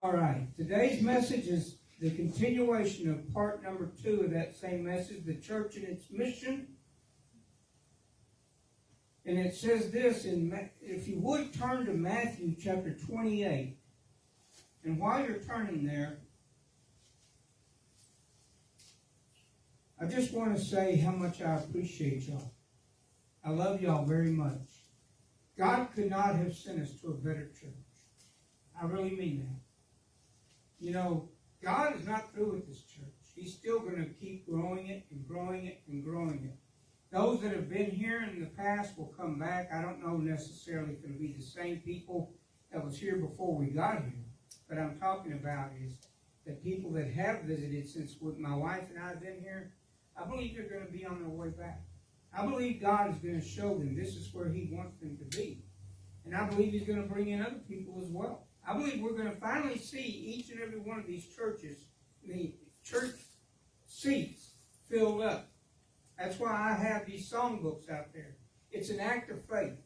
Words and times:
All 0.00 0.12
right, 0.12 0.46
today's 0.54 1.02
message 1.02 1.48
is 1.48 1.78
the 2.00 2.12
continuation 2.12 3.10
of 3.10 3.34
part 3.34 3.64
number 3.64 3.90
two 4.00 4.20
of 4.20 4.30
that 4.30 4.54
same 4.54 4.84
message, 4.84 5.26
the 5.26 5.34
church 5.34 5.74
and 5.74 5.86
its 5.86 6.04
mission. 6.12 6.68
And 9.26 9.40
it 9.40 9.56
says 9.56 9.90
this 9.90 10.24
in, 10.24 10.70
if 10.80 11.08
you 11.08 11.18
would 11.18 11.52
turn 11.52 11.84
to 11.86 11.92
Matthew 11.94 12.54
chapter 12.62 12.94
28. 12.94 13.76
And 14.84 15.00
while 15.00 15.26
you're 15.26 15.40
turning 15.40 15.84
there, 15.84 16.20
I 20.00 20.04
just 20.04 20.32
want 20.32 20.56
to 20.56 20.62
say 20.62 20.96
how 20.98 21.10
much 21.10 21.42
I 21.42 21.56
appreciate 21.56 22.28
y'all. 22.28 22.54
I 23.44 23.50
love 23.50 23.82
y'all 23.82 24.06
very 24.06 24.30
much. 24.30 24.62
God 25.58 25.88
could 25.92 26.08
not 26.08 26.36
have 26.36 26.54
sent 26.54 26.80
us 26.80 26.92
to 27.00 27.08
a 27.08 27.14
better 27.14 27.48
church. 27.48 27.72
I 28.80 28.86
really 28.86 29.16
mean 29.16 29.40
that. 29.40 29.67
You 30.78 30.92
know, 30.92 31.28
God 31.62 31.98
is 31.98 32.06
not 32.06 32.32
through 32.32 32.52
with 32.52 32.68
this 32.68 32.82
church. 32.82 33.08
He's 33.34 33.54
still 33.54 33.80
going 33.80 33.96
to 33.96 34.10
keep 34.20 34.46
growing 34.46 34.88
it 34.88 35.06
and 35.10 35.26
growing 35.26 35.66
it 35.66 35.82
and 35.88 36.04
growing 36.04 36.44
it. 36.44 36.56
Those 37.10 37.40
that 37.40 37.52
have 37.52 37.68
been 37.68 37.90
here 37.90 38.22
in 38.22 38.40
the 38.40 38.46
past 38.46 38.98
will 38.98 39.12
come 39.16 39.38
back. 39.38 39.70
I 39.72 39.80
don't 39.80 40.04
know 40.04 40.16
necessarily 40.16 40.92
if 40.92 41.04
it'll 41.04 41.18
be 41.18 41.34
the 41.38 41.42
same 41.42 41.78
people 41.78 42.32
that 42.72 42.84
was 42.84 42.98
here 42.98 43.16
before 43.16 43.56
we 43.56 43.66
got 43.66 44.02
here. 44.02 44.24
But 44.68 44.78
I'm 44.78 44.98
talking 44.98 45.32
about 45.32 45.70
is 45.82 45.98
the 46.46 46.52
people 46.52 46.92
that 46.92 47.10
have 47.12 47.42
visited 47.42 47.88
since 47.88 48.16
my 48.38 48.54
wife 48.54 48.84
and 48.90 49.02
I 49.02 49.08
have 49.08 49.20
been 49.20 49.40
here, 49.40 49.72
I 50.16 50.24
believe 50.26 50.54
they're 50.54 50.68
going 50.68 50.86
to 50.86 50.92
be 50.92 51.06
on 51.06 51.20
their 51.20 51.28
way 51.28 51.48
back. 51.48 51.82
I 52.36 52.44
believe 52.44 52.82
God 52.82 53.10
is 53.10 53.18
going 53.18 53.40
to 53.40 53.46
show 53.46 53.70
them 53.78 53.96
this 53.96 54.16
is 54.16 54.34
where 54.34 54.50
He 54.50 54.68
wants 54.70 54.98
them 54.98 55.16
to 55.16 55.36
be. 55.36 55.62
And 56.24 56.36
I 56.36 56.46
believe 56.48 56.72
He's 56.72 56.86
going 56.86 57.02
to 57.02 57.08
bring 57.08 57.28
in 57.30 57.40
other 57.40 57.60
people 57.68 58.00
as 58.02 58.08
well. 58.08 58.47
I 58.68 58.74
believe 58.74 59.00
we're 59.00 59.12
going 59.16 59.30
to 59.30 59.40
finally 59.40 59.78
see 59.78 60.02
each 60.02 60.50
and 60.50 60.60
every 60.60 60.78
one 60.78 60.98
of 60.98 61.06
these 61.06 61.26
churches, 61.34 61.86
the 62.26 62.54
church 62.84 63.14
seats 63.86 64.50
filled 64.90 65.22
up. 65.22 65.50
That's 66.18 66.38
why 66.38 66.50
I 66.50 66.74
have 66.74 67.06
these 67.06 67.30
songbooks 67.30 67.90
out 67.90 68.12
there. 68.12 68.36
It's 68.70 68.90
an 68.90 69.00
act 69.00 69.30
of 69.30 69.42
faith. 69.46 69.78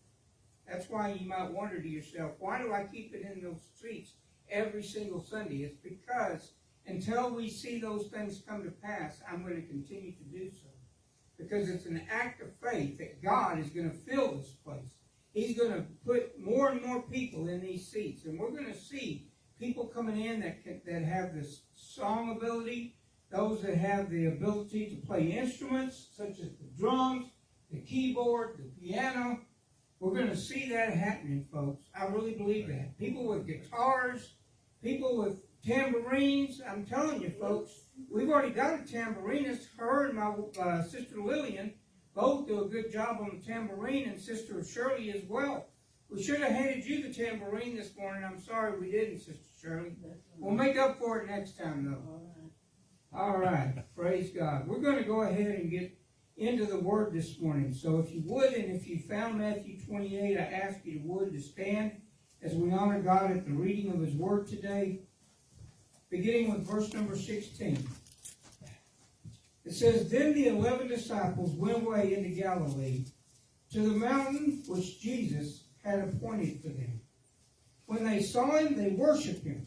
That's 0.66 0.90
why 0.90 1.12
you 1.12 1.28
might 1.28 1.52
wonder 1.52 1.80
to 1.80 1.88
yourself, 1.88 2.32
why 2.40 2.60
do 2.60 2.72
I 2.72 2.84
keep 2.84 3.14
it 3.14 3.22
in 3.22 3.42
those 3.42 3.60
seats 3.80 4.14
every 4.50 4.82
single 4.82 5.22
Sunday? 5.22 5.62
It's 5.62 5.76
because 5.76 6.52
until 6.86 7.30
we 7.30 7.50
see 7.50 7.78
those 7.78 8.08
things 8.08 8.42
come 8.48 8.64
to 8.64 8.70
pass, 8.70 9.20
I'm 9.30 9.42
going 9.42 9.62
to 9.62 9.68
continue 9.68 10.12
to 10.12 10.24
do 10.24 10.50
so. 10.50 10.68
Because 11.38 11.68
it's 11.68 11.86
an 11.86 12.02
act 12.10 12.42
of 12.42 12.48
faith 12.56 12.98
that 12.98 13.22
God 13.22 13.60
is 13.60 13.70
going 13.70 13.90
to 13.90 13.96
fill 13.96 14.38
this 14.38 14.50
place. 14.64 14.94
He's 15.32 15.56
going 15.56 15.72
to 15.72 15.84
put 16.04 16.38
more 16.38 16.68
and 16.68 16.84
more 16.84 17.02
people 17.02 17.48
in 17.48 17.60
these 17.60 17.88
seats. 17.88 18.24
And 18.24 18.38
we're 18.38 18.50
going 18.50 18.66
to 18.66 18.78
see 18.78 19.28
people 19.58 19.86
coming 19.86 20.20
in 20.20 20.40
that, 20.40 20.62
can, 20.62 20.82
that 20.86 21.04
have 21.04 21.34
this 21.34 21.62
song 21.74 22.36
ability, 22.36 22.96
those 23.30 23.62
that 23.62 23.78
have 23.78 24.10
the 24.10 24.26
ability 24.26 24.90
to 24.90 25.06
play 25.06 25.24
instruments 25.26 26.08
such 26.14 26.40
as 26.40 26.50
the 26.58 26.68
drums, 26.78 27.26
the 27.70 27.80
keyboard, 27.80 28.58
the 28.58 28.86
piano. 28.86 29.40
We're 30.00 30.14
going 30.14 30.30
to 30.30 30.36
see 30.36 30.68
that 30.70 30.92
happening, 30.94 31.46
folks. 31.50 31.84
I 31.98 32.06
really 32.06 32.34
believe 32.34 32.68
that. 32.68 32.98
People 32.98 33.28
with 33.28 33.46
guitars, 33.46 34.34
people 34.82 35.16
with 35.16 35.40
tambourines. 35.64 36.60
I'm 36.68 36.84
telling 36.84 37.22
you, 37.22 37.32
folks, 37.40 37.70
we've 38.10 38.28
already 38.28 38.50
got 38.50 38.80
a 38.80 38.84
tambourine. 38.84 39.58
her 39.78 40.06
and 40.06 40.18
my 40.18 40.34
uh, 40.60 40.82
sister 40.82 41.16
Lillian 41.18 41.72
both 42.14 42.46
do 42.46 42.62
a 42.62 42.68
good 42.68 42.92
job 42.92 43.18
on 43.20 43.38
the 43.38 43.44
tambourine, 43.44 44.08
and 44.08 44.20
Sister 44.20 44.62
Shirley 44.64 45.12
as 45.12 45.22
well. 45.28 45.66
We 46.10 46.22
should 46.22 46.40
have 46.40 46.52
handed 46.52 46.84
you 46.84 47.02
the 47.02 47.12
tambourine 47.12 47.76
this 47.76 47.96
morning. 47.96 48.22
I'm 48.22 48.38
sorry 48.38 48.78
we 48.78 48.90
didn't, 48.90 49.18
Sister 49.18 49.48
Shirley. 49.60 49.92
We'll 50.38 50.54
make 50.54 50.76
up 50.76 50.98
for 50.98 51.20
it 51.20 51.28
next 51.28 51.58
time, 51.58 51.86
though. 51.86 52.02
All 53.18 53.36
right. 53.36 53.36
All 53.36 53.38
right. 53.38 53.84
Praise 53.96 54.30
God. 54.30 54.66
We're 54.66 54.80
going 54.80 54.98
to 54.98 55.04
go 55.04 55.22
ahead 55.22 55.46
and 55.46 55.70
get 55.70 55.96
into 56.36 56.66
the 56.66 56.78
Word 56.78 57.14
this 57.14 57.38
morning. 57.40 57.72
So 57.72 57.98
if 57.98 58.12
you 58.12 58.22
would, 58.26 58.52
and 58.52 58.74
if 58.74 58.86
you 58.86 58.98
found 58.98 59.38
Matthew 59.38 59.80
28, 59.80 60.36
I 60.36 60.42
ask 60.42 60.84
you 60.84 60.98
to 60.98 61.06
would 61.06 61.32
to 61.32 61.40
stand 61.40 61.92
as 62.42 62.54
we 62.54 62.72
honor 62.72 63.00
God 63.00 63.30
at 63.30 63.46
the 63.46 63.52
reading 63.52 63.92
of 63.92 64.00
His 64.00 64.14
Word 64.14 64.46
today, 64.46 65.00
beginning 66.10 66.52
with 66.52 66.66
verse 66.66 66.92
number 66.92 67.16
16. 67.16 67.86
It 69.64 69.72
says, 69.72 70.10
Then 70.10 70.34
the 70.34 70.48
eleven 70.48 70.88
disciples 70.88 71.54
went 71.54 71.84
away 71.84 72.14
into 72.14 72.30
Galilee, 72.30 73.06
to 73.72 73.80
the 73.80 73.96
mountain 73.96 74.62
which 74.66 75.00
Jesus 75.00 75.64
had 75.82 76.00
appointed 76.00 76.60
for 76.60 76.68
them. 76.68 77.00
When 77.86 78.04
they 78.04 78.22
saw 78.22 78.56
him, 78.56 78.76
they 78.76 78.90
worshipped 78.90 79.44
him, 79.44 79.66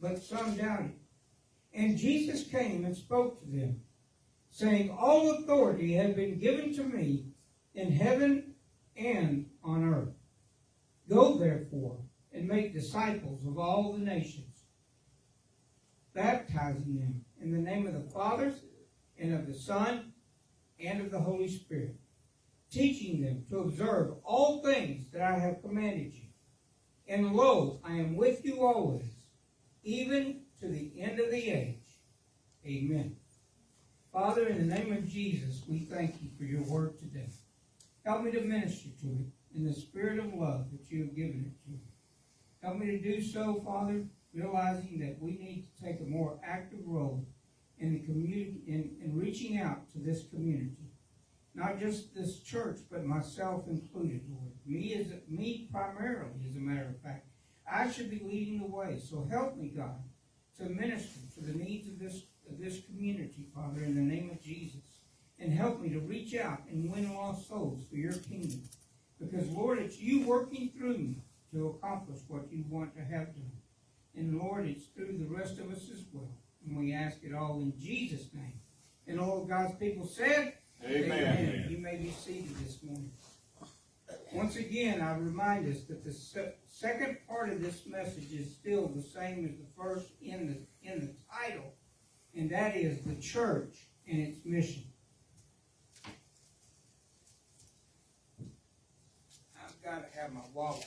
but 0.00 0.22
some 0.22 0.56
doubted. 0.56 0.94
And 1.74 1.96
Jesus 1.96 2.46
came 2.46 2.84
and 2.84 2.96
spoke 2.96 3.40
to 3.40 3.46
them, 3.46 3.80
saying, 4.50 4.90
All 4.90 5.30
authority 5.30 5.94
has 5.94 6.14
been 6.14 6.38
given 6.38 6.74
to 6.74 6.84
me 6.84 7.26
in 7.74 7.90
heaven 7.90 8.54
and 8.96 9.46
on 9.64 9.84
earth. 9.84 10.14
Go 11.08 11.38
therefore 11.38 11.98
and 12.32 12.46
make 12.46 12.74
disciples 12.74 13.44
of 13.46 13.58
all 13.58 13.92
the 13.92 13.98
nations, 13.98 14.64
baptizing 16.14 16.98
them 16.98 17.24
in 17.40 17.52
the 17.52 17.58
name 17.58 17.86
of 17.86 17.94
the 17.94 18.10
Father 18.10 18.52
and 19.18 19.34
of 19.34 19.46
the 19.46 19.54
Son, 19.54 20.12
and 20.80 21.00
of 21.00 21.10
the 21.10 21.20
Holy 21.20 21.48
Spirit, 21.48 21.96
teaching 22.70 23.22
them 23.22 23.44
to 23.50 23.60
observe 23.60 24.14
all 24.24 24.62
things 24.62 25.10
that 25.12 25.22
I 25.22 25.38
have 25.38 25.62
commanded 25.62 26.14
you. 26.14 26.28
And 27.06 27.34
lo, 27.34 27.80
I 27.84 27.92
am 27.92 28.16
with 28.16 28.44
you 28.44 28.64
always, 28.64 29.04
even 29.84 30.42
to 30.60 30.68
the 30.68 30.92
end 30.98 31.20
of 31.20 31.30
the 31.30 31.50
age. 31.50 31.76
Amen. 32.64 33.16
Father, 34.12 34.46
in 34.46 34.68
the 34.68 34.74
name 34.74 34.92
of 34.92 35.08
Jesus, 35.08 35.62
we 35.66 35.80
thank 35.80 36.16
you 36.22 36.30
for 36.36 36.44
your 36.44 36.62
word 36.62 36.98
today. 36.98 37.30
Help 38.04 38.22
me 38.22 38.30
to 38.32 38.40
minister 38.40 38.88
to 39.00 39.06
it 39.06 39.26
in 39.54 39.64
the 39.64 39.72
spirit 39.72 40.18
of 40.18 40.34
love 40.34 40.66
that 40.72 40.90
you 40.90 41.04
have 41.04 41.16
given 41.16 41.52
it 41.52 41.64
to 41.64 41.70
me. 41.70 41.80
Help 42.62 42.76
me 42.76 42.86
to 42.86 42.98
do 42.98 43.22
so, 43.22 43.62
Father, 43.64 44.04
realizing 44.32 44.98
that 45.00 45.20
we 45.20 45.32
need 45.32 45.66
to 45.66 45.84
take 45.84 46.00
a 46.00 46.04
more 46.04 46.38
active 46.44 46.80
role 46.86 47.24
in 47.82 47.94
the 47.94 47.98
community, 47.98 48.62
in, 48.68 48.96
in 49.04 49.18
reaching 49.18 49.58
out 49.58 49.90
to 49.90 49.98
this 49.98 50.22
community. 50.28 50.76
Not 51.54 51.80
just 51.80 52.14
this 52.14 52.40
church, 52.40 52.78
but 52.90 53.04
myself 53.04 53.66
included, 53.66 54.22
Lord. 54.30 54.52
Me 54.64 54.94
as 54.94 55.08
me 55.28 55.68
primarily, 55.70 56.46
as 56.48 56.56
a 56.56 56.60
matter 56.60 56.88
of 56.88 57.00
fact. 57.02 57.26
I 57.70 57.90
should 57.90 58.08
be 58.08 58.22
leading 58.24 58.60
the 58.60 58.66
way. 58.66 58.98
So 58.98 59.26
help 59.30 59.56
me, 59.56 59.72
God, 59.76 60.00
to 60.58 60.64
minister 60.64 61.20
to 61.34 61.40
the 61.40 61.58
needs 61.58 61.88
of 61.88 61.98
this 61.98 62.22
of 62.48 62.58
this 62.58 62.80
community, 62.86 63.46
Father, 63.54 63.82
in 63.82 63.94
the 63.94 64.00
name 64.00 64.30
of 64.30 64.42
Jesus. 64.42 64.80
And 65.38 65.52
help 65.52 65.80
me 65.80 65.88
to 65.90 65.98
reach 66.00 66.36
out 66.36 66.62
and 66.70 66.90
win 66.90 67.12
lost 67.14 67.48
souls 67.48 67.84
for 67.90 67.96
your 67.96 68.12
kingdom. 68.12 68.62
Because, 69.18 69.48
Lord, 69.48 69.78
it's 69.78 69.98
you 69.98 70.24
working 70.24 70.70
through 70.76 70.98
me 70.98 71.16
to 71.52 71.68
accomplish 71.68 72.20
what 72.28 72.52
you 72.52 72.64
want 72.68 72.94
to 72.94 73.02
have 73.02 73.34
done. 73.34 73.52
And, 74.14 74.38
Lord, 74.38 74.66
it's 74.66 74.86
through 74.86 75.18
the 75.18 75.34
rest 75.34 75.58
of 75.58 75.70
us 75.70 75.88
as 75.90 76.04
well. 76.12 76.30
And 76.66 76.76
we 76.76 76.92
ask 76.92 77.18
it 77.22 77.34
all 77.34 77.60
in 77.60 77.72
Jesus' 77.80 78.32
name. 78.32 78.60
And 79.06 79.20
all 79.20 79.42
of 79.42 79.48
God's 79.48 79.74
people 79.76 80.06
said, 80.06 80.54
Amen. 80.84 81.04
Amen. 81.12 81.66
You 81.68 81.78
may 81.78 81.96
be 81.96 82.10
seated 82.10 82.56
this 82.64 82.82
morning. 82.82 83.10
Once 84.32 84.56
again, 84.56 85.00
I 85.00 85.16
remind 85.16 85.70
us 85.70 85.82
that 85.84 86.04
the 86.04 86.12
se- 86.12 86.54
second 86.66 87.18
part 87.28 87.50
of 87.50 87.62
this 87.62 87.86
message 87.86 88.32
is 88.32 88.52
still 88.52 88.88
the 88.88 89.02
same 89.02 89.44
as 89.44 89.56
the 89.56 89.66
first 89.76 90.08
in 90.22 90.46
the 90.48 90.90
in 90.90 91.00
the 91.00 91.14
title, 91.30 91.74
and 92.34 92.50
that 92.50 92.76
is 92.76 93.00
the 93.02 93.14
church 93.16 93.88
and 94.08 94.18
its 94.18 94.38
mission. 94.44 94.84
I've 99.64 99.82
got 99.84 100.10
to 100.10 100.18
have 100.18 100.32
my 100.32 100.40
Wawa. 100.54 100.80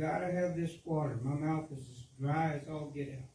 Gotta 0.00 0.32
have 0.32 0.56
this 0.56 0.78
water. 0.84 1.20
My 1.22 1.34
mouth 1.34 1.70
is 1.72 1.86
as 1.90 2.06
dry 2.18 2.54
as 2.54 2.68
all 2.70 2.90
get 2.94 3.10
out. 3.10 3.28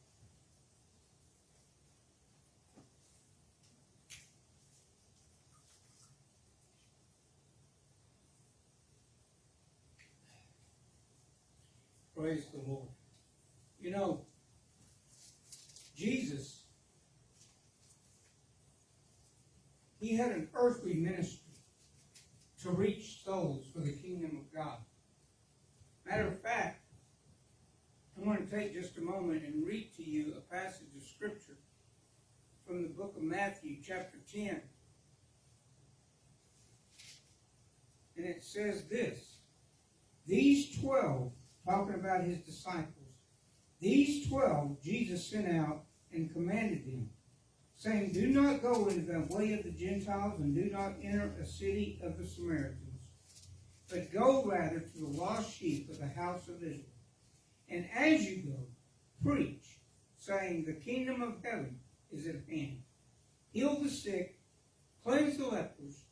Praise 12.17 12.45
the 12.51 12.57
Lord. 12.67 12.89
You 13.79 13.91
know, 13.91 14.25
Jesus, 15.95 16.63
he 19.99 20.15
had 20.15 20.31
an 20.31 20.47
earthly 20.55 20.95
ministry 20.95 21.53
to 22.63 22.71
reach 22.71 23.23
souls 23.23 23.67
for 23.71 23.81
the 23.81 23.91
kingdom 23.91 24.37
of 24.37 24.51
God. 24.51 24.77
Matter 26.05 26.27
of 26.27 26.39
fact, 26.39 26.81
I 28.17 28.25
want 28.25 28.47
to 28.47 28.55
take 28.55 28.73
just 28.73 28.97
a 28.97 29.01
moment 29.01 29.43
and 29.43 29.65
read 29.65 29.95
to 29.97 30.03
you 30.03 30.33
a 30.37 30.53
passage 30.53 30.87
of 30.95 31.03
Scripture 31.03 31.57
from 32.65 32.83
the 32.83 32.89
book 32.89 33.15
of 33.17 33.23
Matthew, 33.23 33.77
chapter 33.83 34.17
10. 34.31 34.61
and 38.17 38.25
it 38.25 38.43
says 38.43 38.83
this 38.85 39.37
These 40.25 40.79
twelve, 40.79 41.31
talking 41.65 41.95
about 41.95 42.23
his 42.23 42.39
disciples, 42.39 42.91
these 43.79 44.27
twelve 44.27 44.81
Jesus 44.81 45.27
sent 45.27 45.47
out 45.55 45.83
and 46.11 46.31
commanded 46.31 46.85
them, 46.85 47.09
saying, 47.75 48.13
Do 48.13 48.27
not 48.27 48.61
go 48.61 48.87
into 48.87 49.11
the 49.11 49.35
way 49.35 49.53
of 49.53 49.63
the 49.63 49.71
Gentiles, 49.71 50.39
and 50.39 50.55
do 50.55 50.71
not 50.71 50.93
enter 51.03 51.33
a 51.41 51.45
city 51.45 51.99
of 52.03 52.17
the 52.17 52.25
Samaritans, 52.25 52.94
but 53.89 54.11
go 54.11 54.43
rather 54.45 54.79
to 54.79 54.97
the 54.97 55.07
lost 55.07 55.55
sheep 55.57 55.89
of 55.89 55.99
the 55.99 56.07
house 56.07 56.47
of 56.47 56.55
Israel. 56.55 56.81
And 57.69 57.87
as 57.95 58.25
you 58.25 58.43
go, 58.43 58.59
preach, 59.23 59.79
saying, 60.17 60.65
The 60.65 60.73
kingdom 60.73 61.21
of 61.21 61.43
heaven 61.43 61.79
is 62.11 62.27
at 62.27 62.41
hand. 62.49 62.81
Heal 63.51 63.79
the 63.81 63.89
sick, 63.89 64.39
cleanse 65.03 65.37
the 65.37 65.47
lepers, 65.47 66.03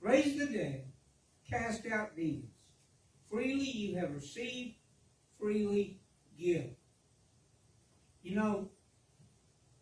raise 0.00 0.38
the 0.38 0.46
dead, 0.46 0.86
cast 1.50 1.86
out 1.86 2.16
demons. 2.16 2.52
Freely 3.30 3.70
you 3.70 3.96
have 3.96 4.14
received, 4.14 4.76
freely 5.38 6.00
give. 6.38 6.70
You 8.22 8.36
know, 8.36 8.70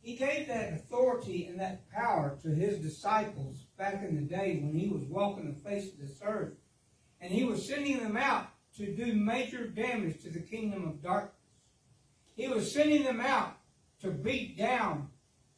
he 0.00 0.16
gave 0.16 0.48
that 0.48 0.72
authority 0.72 1.46
and 1.46 1.58
that 1.60 1.90
power 1.90 2.38
to 2.43 2.48
his 2.48 2.78
disciples 2.78 3.66
back 3.76 4.02
in 4.02 4.14
the 4.14 4.22
day 4.22 4.60
when 4.62 4.75
he 4.75 4.88
was 4.88 5.02
walking 5.04 5.46
the 5.46 5.69
face 5.69 5.93
of 5.93 5.98
this 5.98 6.20
earth. 6.25 6.54
And 7.21 7.33
he 7.33 7.45
was 7.45 7.67
sending 7.67 7.99
them 7.99 8.17
out 8.17 8.49
to 8.77 8.95
do 8.95 9.15
major 9.15 9.67
damage 9.67 10.23
to 10.23 10.31
the 10.31 10.41
kingdom 10.41 10.87
of 10.87 11.03
darkness. 11.03 11.33
He 12.35 12.49
was 12.49 12.71
sending 12.71 13.05
them 13.05 13.21
out 13.21 13.57
to 14.03 14.11
beat 14.11 14.59
down 14.59 15.09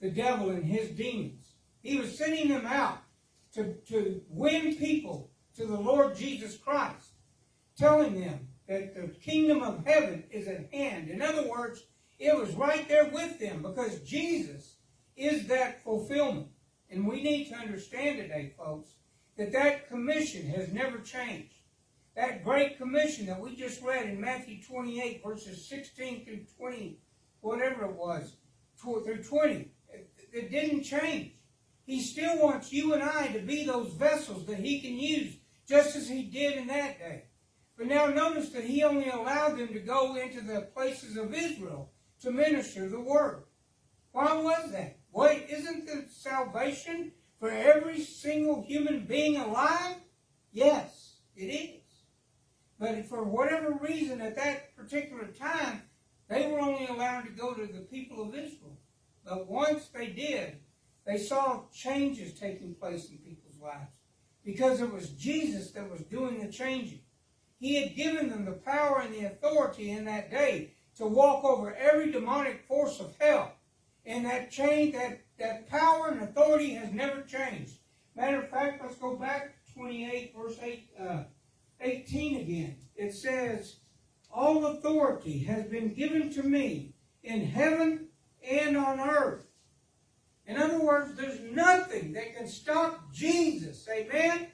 the 0.00 0.10
devil 0.10 0.50
and 0.50 0.64
his 0.64 0.90
demons. 0.90 1.54
He 1.82 1.98
was 1.98 2.16
sending 2.16 2.48
them 2.48 2.66
out 2.66 2.98
to, 3.54 3.74
to 3.88 4.20
win 4.28 4.76
people 4.76 5.30
to 5.56 5.66
the 5.66 5.78
Lord 5.78 6.16
Jesus 6.16 6.56
Christ, 6.56 7.14
telling 7.76 8.20
them 8.20 8.48
that 8.68 8.94
the 8.94 9.08
kingdom 9.08 9.62
of 9.62 9.84
heaven 9.84 10.24
is 10.30 10.46
at 10.46 10.72
hand. 10.72 11.08
In 11.08 11.20
other 11.20 11.48
words, 11.48 11.84
it 12.18 12.36
was 12.36 12.54
right 12.54 12.86
there 12.88 13.10
with 13.12 13.40
them 13.40 13.62
because 13.62 14.00
Jesus 14.00 14.76
is 15.16 15.46
that 15.48 15.82
fulfillment. 15.82 16.48
And 16.90 17.06
we 17.06 17.22
need 17.22 17.48
to 17.48 17.56
understand 17.56 18.18
today, 18.18 18.54
folks, 18.56 18.88
that 19.38 19.52
that 19.52 19.88
commission 19.88 20.46
has 20.48 20.72
never 20.72 20.98
changed. 20.98 21.54
That 22.16 22.44
great 22.44 22.76
commission 22.76 23.26
that 23.26 23.40
we 23.40 23.54
just 23.54 23.80
read 23.82 24.06
in 24.06 24.20
Matthew 24.20 24.60
28, 24.60 25.22
verses 25.24 25.64
16 25.68 26.24
through 26.24 26.40
20, 26.58 26.98
whatever 27.40 27.84
it 27.84 27.94
was, 27.94 28.34
through 28.76 29.22
20, 29.22 29.70
it 30.32 30.50
didn't 30.50 30.82
change. 30.82 31.34
He 31.86 32.02
still 32.02 32.42
wants 32.42 32.72
you 32.72 32.92
and 32.92 33.02
I 33.02 33.28
to 33.28 33.38
be 33.38 33.64
those 33.64 33.94
vessels 33.94 34.44
that 34.46 34.58
he 34.58 34.80
can 34.80 34.98
use, 34.98 35.36
just 35.66 35.94
as 35.94 36.08
he 36.08 36.24
did 36.24 36.58
in 36.58 36.66
that 36.66 36.98
day. 36.98 37.22
But 37.78 37.86
now 37.86 38.06
notice 38.06 38.50
that 38.50 38.64
he 38.64 38.82
only 38.82 39.08
allowed 39.08 39.56
them 39.56 39.68
to 39.68 39.78
go 39.78 40.16
into 40.16 40.40
the 40.40 40.62
places 40.74 41.16
of 41.16 41.32
Israel 41.32 41.92
to 42.22 42.32
minister 42.32 42.88
the 42.88 43.00
word. 43.00 43.44
Why 44.10 44.34
was 44.34 44.72
that? 44.72 44.98
Why 45.12 45.46
isn't 45.48 45.86
the 45.86 46.06
salvation 46.10 47.12
for 47.38 47.50
every 47.50 48.00
single 48.00 48.62
human 48.62 49.04
being 49.06 49.36
alive? 49.36 49.96
Yes, 50.52 51.16
it 51.36 51.46
is. 51.46 51.82
But 52.78 53.06
for 53.06 53.24
whatever 53.24 53.72
reason 53.80 54.20
at 54.20 54.36
that 54.36 54.76
particular 54.76 55.26
time, 55.26 55.82
they 56.28 56.46
were 56.46 56.60
only 56.60 56.86
allowed 56.86 57.22
to 57.22 57.30
go 57.30 57.54
to 57.54 57.66
the 57.66 57.80
people 57.80 58.22
of 58.22 58.34
Israel. 58.34 58.78
But 59.24 59.48
once 59.48 59.88
they 59.88 60.08
did, 60.08 60.58
they 61.04 61.18
saw 61.18 61.62
changes 61.72 62.38
taking 62.38 62.74
place 62.74 63.10
in 63.10 63.18
people's 63.18 63.58
lives. 63.60 63.90
Because 64.44 64.80
it 64.80 64.92
was 64.92 65.10
Jesus 65.10 65.72
that 65.72 65.90
was 65.90 66.02
doing 66.02 66.40
the 66.40 66.52
changing. 66.52 67.00
He 67.58 67.74
had 67.82 67.96
given 67.96 68.30
them 68.30 68.44
the 68.44 68.52
power 68.52 69.00
and 69.00 69.12
the 69.12 69.26
authority 69.26 69.90
in 69.90 70.04
that 70.04 70.30
day 70.30 70.74
to 70.96 71.06
walk 71.06 71.44
over 71.44 71.74
every 71.74 72.12
demonic 72.12 72.66
force 72.66 73.00
of 73.00 73.14
hell. 73.20 73.52
And 74.06 74.24
that 74.24 74.50
change, 74.50 74.94
that, 74.94 75.20
that 75.38 75.68
power 75.68 76.08
and 76.08 76.22
authority 76.22 76.74
has 76.74 76.92
never 76.92 77.22
changed. 77.22 77.78
Matter 78.16 78.42
of 78.42 78.48
fact, 78.48 78.82
let's 78.82 78.96
go 78.96 79.16
back 79.16 79.54
to 79.66 79.74
28, 79.74 80.34
verse 80.36 80.58
8, 80.60 80.88
uh, 81.00 81.22
18 81.80 82.40
again. 82.40 82.76
It 82.96 83.14
says, 83.14 83.76
All 84.32 84.66
authority 84.66 85.38
has 85.44 85.64
been 85.66 85.94
given 85.94 86.32
to 86.34 86.42
me 86.42 86.94
in 87.22 87.44
heaven 87.44 88.08
and 88.42 88.76
on 88.76 89.00
earth. 89.00 89.46
In 90.46 90.56
other 90.56 90.80
words, 90.80 91.14
there's 91.14 91.40
nothing 91.40 92.14
that 92.14 92.36
can 92.36 92.48
stop 92.48 93.12
Jesus. 93.12 93.86
Amen? 93.88 94.48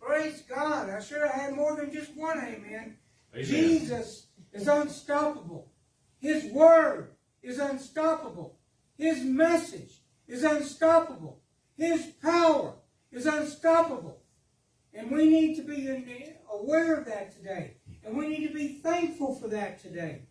Praise 0.00 0.42
God. 0.42 0.90
I 0.90 1.00
should 1.00 1.22
have 1.22 1.30
had 1.30 1.54
more 1.54 1.76
than 1.76 1.92
just 1.92 2.16
one 2.16 2.38
amen. 2.38 2.96
amen. 3.32 3.44
Jesus 3.44 4.26
is 4.52 4.68
unstoppable. 4.68 5.70
His 6.18 6.44
word 6.52 7.12
is 7.42 7.58
unstoppable. 7.58 8.55
His 8.96 9.22
message 9.22 10.00
is 10.26 10.42
unstoppable. 10.42 11.40
His 11.76 12.06
power 12.22 12.74
is 13.12 13.26
unstoppable. 13.26 14.22
And 14.94 15.10
we 15.10 15.28
need 15.28 15.56
to 15.56 15.62
be 15.62 16.34
aware 16.50 16.98
of 16.98 17.06
that 17.06 17.32
today. 17.36 17.76
And 18.04 18.16
we 18.16 18.28
need 18.28 18.48
to 18.48 18.54
be 18.54 18.80
thankful 18.82 19.34
for 19.34 19.48
that 19.48 19.80
today. 19.82 20.22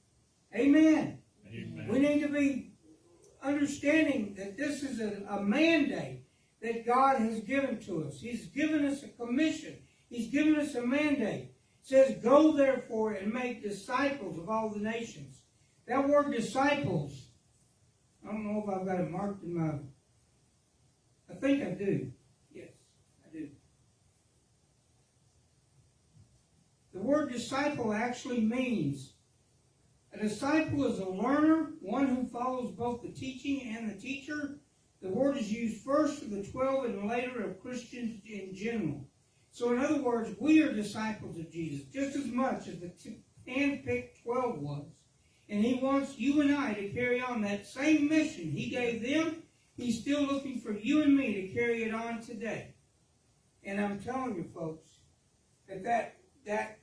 Amen. 0.56 1.20
Amen. 1.48 1.88
We 1.90 2.00
need 2.00 2.22
to 2.22 2.30
be 2.30 2.72
understanding 3.44 4.34
that 4.38 4.58
this 4.58 4.82
is 4.82 5.00
a, 5.00 5.24
a 5.30 5.44
mandate 5.44 6.24
that 6.62 6.86
God 6.86 7.20
has 7.20 7.42
given 7.42 7.80
to 7.82 8.06
us. 8.06 8.20
He's 8.20 8.48
given 8.48 8.86
us 8.86 9.04
a 9.04 9.10
commission. 9.10 9.76
He's 10.10 10.32
given 10.32 10.56
us 10.56 10.74
a 10.76 10.82
mandate 10.82 11.56
says, 11.86 12.16
Go 12.24 12.52
therefore 12.52 13.14
and 13.14 13.32
make 13.32 13.64
disciples 13.64 14.38
of 14.40 14.50
all 14.50 14.70
the 14.70 14.80
nations. 14.80 15.44
That 15.88 16.10
word 16.10 16.32
disciples, 16.32 17.28
I 18.26 18.32
don't 18.32 18.44
know 18.44 18.64
if 18.66 18.74
I've 18.74 18.86
got 18.86 19.00
it 19.00 19.12
marked 19.12 19.44
in 19.44 19.54
my. 19.54 19.74
I 21.30 21.36
think 21.36 21.64
I 21.64 21.72
do. 21.72 22.12
Yes, 22.52 22.70
I 23.26 23.38
do. 23.38 23.50
The 26.94 27.02
word 27.02 27.32
disciple 27.32 27.94
actually 27.94 28.42
means 28.42 29.14
a 30.14 30.20
disciple 30.20 30.86
is 30.86 31.00
a 31.00 31.10
learner, 31.10 31.74
one 31.82 32.08
who 32.08 32.26
follows 32.28 32.72
both 32.72 33.02
the 33.02 33.10
teaching 33.10 33.76
and 33.76 33.90
the 33.90 34.00
teacher. 34.00 34.60
The 35.02 35.10
word 35.10 35.38
is 35.38 35.52
used 35.52 35.84
first 35.84 36.20
for 36.20 36.30
the 36.30 36.44
twelve 36.44 36.86
and 36.86 37.08
later 37.08 37.44
of 37.44 37.62
Christians 37.62 38.22
in 38.26 38.56
general. 38.56 39.08
So, 39.52 39.72
in 39.72 39.80
other 39.80 40.02
words, 40.02 40.36
we 40.40 40.62
are 40.64 40.74
disciples 40.74 41.38
of 41.38 41.52
Jesus 41.52 41.86
just 41.94 42.16
as 42.16 42.26
much 42.26 42.68
as 42.68 42.80
the 42.80 42.92
hand-picked 43.48 44.24
12 44.24 44.60
was. 44.60 44.86
And 45.50 45.64
he 45.64 45.76
wants 45.76 46.18
you 46.18 46.42
and 46.42 46.56
I 46.56 46.74
to 46.74 46.90
carry 46.90 47.22
on 47.22 47.42
that 47.42 47.68
same 47.68 48.10
mission 48.10 48.52
he 48.52 48.70
gave 48.70 49.04
them. 49.04 49.44
He's 49.78 50.02
still 50.02 50.24
looking 50.24 50.60
for 50.60 50.72
you 50.72 51.04
and 51.04 51.16
me 51.16 51.34
to 51.34 51.54
carry 51.54 51.84
it 51.84 51.94
on 51.94 52.22
today. 52.22 52.76
And 53.64 53.80
I'm 53.80 54.00
telling 54.00 54.36
you, 54.36 54.46
folks, 54.54 54.88
that 55.68 55.84
that, 55.84 56.18
that 56.46 56.80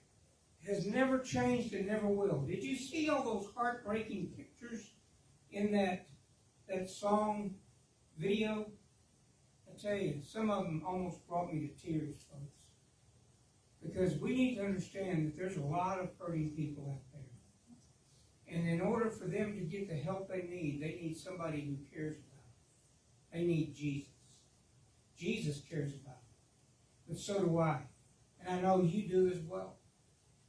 has 0.66 0.86
never 0.86 1.18
changed 1.18 1.74
and 1.74 1.86
never 1.86 2.06
will. 2.06 2.42
Did 2.42 2.62
you 2.62 2.76
see 2.76 3.08
all 3.08 3.22
those 3.22 3.48
heartbreaking 3.56 4.32
pictures 4.36 4.92
in 5.50 5.72
that, 5.72 6.06
that 6.68 6.90
song 6.90 7.54
video? 8.18 8.66
I 9.68 9.80
tell 9.80 9.96
you, 9.96 10.20
some 10.22 10.50
of 10.50 10.64
them 10.64 10.82
almost 10.86 11.26
brought 11.26 11.52
me 11.52 11.66
to 11.66 11.86
tears, 11.86 12.26
folks. 12.30 12.58
Because 13.82 14.18
we 14.18 14.34
need 14.36 14.56
to 14.56 14.64
understand 14.64 15.26
that 15.26 15.36
there's 15.36 15.56
a 15.56 15.62
lot 15.62 15.98
of 15.98 16.10
hurting 16.18 16.50
people 16.50 16.92
out 16.92 17.00
there. 17.11 17.11
And 18.52 18.68
in 18.68 18.80
order 18.80 19.08
for 19.08 19.24
them 19.26 19.54
to 19.54 19.60
get 19.60 19.88
the 19.88 19.96
help 19.96 20.28
they 20.28 20.42
need, 20.42 20.80
they 20.82 20.98
need 21.00 21.16
somebody 21.16 21.62
who 21.62 21.76
cares 21.94 22.16
about 22.18 22.44
them. 22.44 23.32
They 23.32 23.46
need 23.46 23.74
Jesus. 23.74 24.08
Jesus 25.16 25.62
cares 25.68 25.94
about 25.94 26.06
them. 26.06 27.08
But 27.08 27.18
so 27.18 27.42
do 27.44 27.58
I. 27.58 27.80
And 28.46 28.58
I 28.58 28.60
know 28.60 28.82
you 28.82 29.08
do 29.08 29.30
as 29.30 29.40
well. 29.40 29.76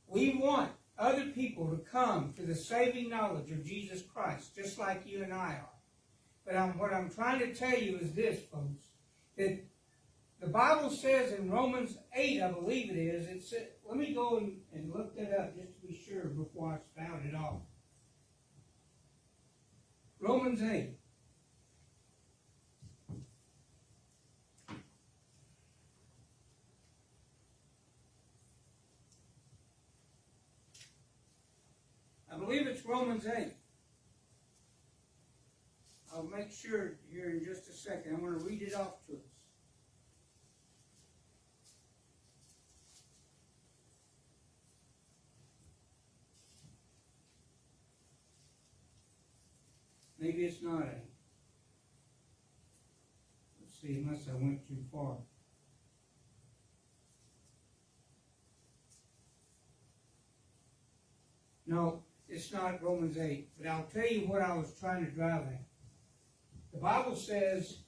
We 0.07 0.35
want 0.35 0.71
other 0.97 1.27
people 1.27 1.69
to 1.69 1.77
come 1.77 2.33
to 2.35 2.45
the 2.45 2.55
saving 2.55 3.09
knowledge 3.09 3.51
of 3.51 3.65
Jesus 3.65 4.01
Christ, 4.01 4.55
just 4.55 4.77
like 4.77 5.07
you 5.07 5.23
and 5.23 5.33
I 5.33 5.59
are. 5.61 5.69
But 6.45 6.57
I'm, 6.57 6.77
what 6.77 6.93
I'm 6.93 7.09
trying 7.09 7.39
to 7.39 7.55
tell 7.55 7.77
you 7.77 7.99
is 7.99 8.13
this, 8.13 8.41
folks, 8.51 8.83
that 9.37 9.63
the 10.41 10.49
Bible 10.49 10.89
says 10.89 11.31
in 11.31 11.49
Romans 11.49 11.97
8, 12.13 12.41
I 12.41 12.51
believe 12.51 12.89
it 12.89 12.97
is, 12.97 13.27
it 13.27 13.43
said, 13.43 13.69
let 13.87 13.97
me 13.97 14.13
go 14.13 14.37
and, 14.37 14.57
and 14.73 14.93
look 14.93 15.15
that 15.15 15.31
up 15.39 15.55
just 15.55 15.73
to 15.79 15.87
be 15.87 15.95
sure 16.05 16.25
before 16.25 16.73
I 16.73 16.77
spout 16.79 17.21
it 17.25 17.33
off. 17.33 17.61
Romans 20.23 20.61
8. 20.61 20.89
I 32.31 32.37
believe 32.37 32.67
it's 32.67 32.85
Romans 32.85 33.25
8. 33.27 33.51
I'll 36.15 36.23
make 36.23 36.53
sure 36.53 36.93
here 37.11 37.29
in 37.29 37.43
just 37.43 37.67
a 37.67 37.73
second. 37.73 38.13
I'm 38.13 38.21
going 38.21 38.39
to 38.39 38.45
read 38.45 38.61
it 38.61 38.73
off 38.75 39.05
to 39.07 39.15
us. 39.15 39.32
Maybe 50.23 50.45
it's 50.45 50.61
not 50.61 50.83
A. 50.83 51.01
Let's 53.59 53.81
see, 53.81 53.97
unless 53.97 54.29
I 54.29 54.35
went 54.35 54.65
too 54.65 54.77
far. 54.89 55.17
No, 61.67 62.03
it's 62.29 62.53
not 62.53 62.81
Romans 62.81 63.17
8, 63.17 63.49
but 63.57 63.67
I'll 63.67 63.83
tell 63.93 64.07
you 64.07 64.21
what 64.21 64.41
I 64.41 64.55
was 64.55 64.73
trying 64.79 65.03
to 65.03 65.11
drive 65.11 65.41
at. 65.41 65.65
The 66.71 66.79
Bible 66.79 67.17
says 67.17 67.79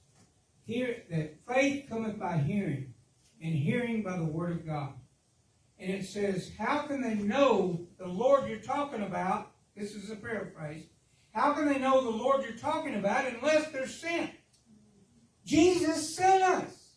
here 0.65 1.03
that 1.09 1.37
faith 1.47 1.85
cometh 1.87 2.19
by 2.19 2.39
hearing, 2.39 2.93
and 3.41 3.55
hearing 3.55 4.03
by 4.03 4.17
the 4.17 4.25
word 4.25 4.51
of 4.51 4.65
God. 4.65 4.91
And 5.79 5.89
it 5.89 6.03
says, 6.03 6.51
How 6.59 6.79
can 6.79 7.01
they 7.01 7.15
know 7.15 7.87
the 7.97 8.07
Lord 8.07 8.49
you're 8.49 8.59
talking 8.59 9.03
about? 9.03 9.53
This 9.77 9.95
is 9.95 10.11
a 10.11 10.17
paraphrase. 10.17 10.83
How 11.35 11.51
can 11.51 11.67
they 11.67 11.79
know 11.79 12.01
the 12.01 12.17
Lord 12.17 12.43
you're 12.43 12.53
talking 12.53 12.95
about 12.95 13.27
unless 13.27 13.69
they're 13.69 13.87
sent? 13.87 14.31
Jesus 15.45 16.15
sent 16.15 16.41
us. 16.41 16.95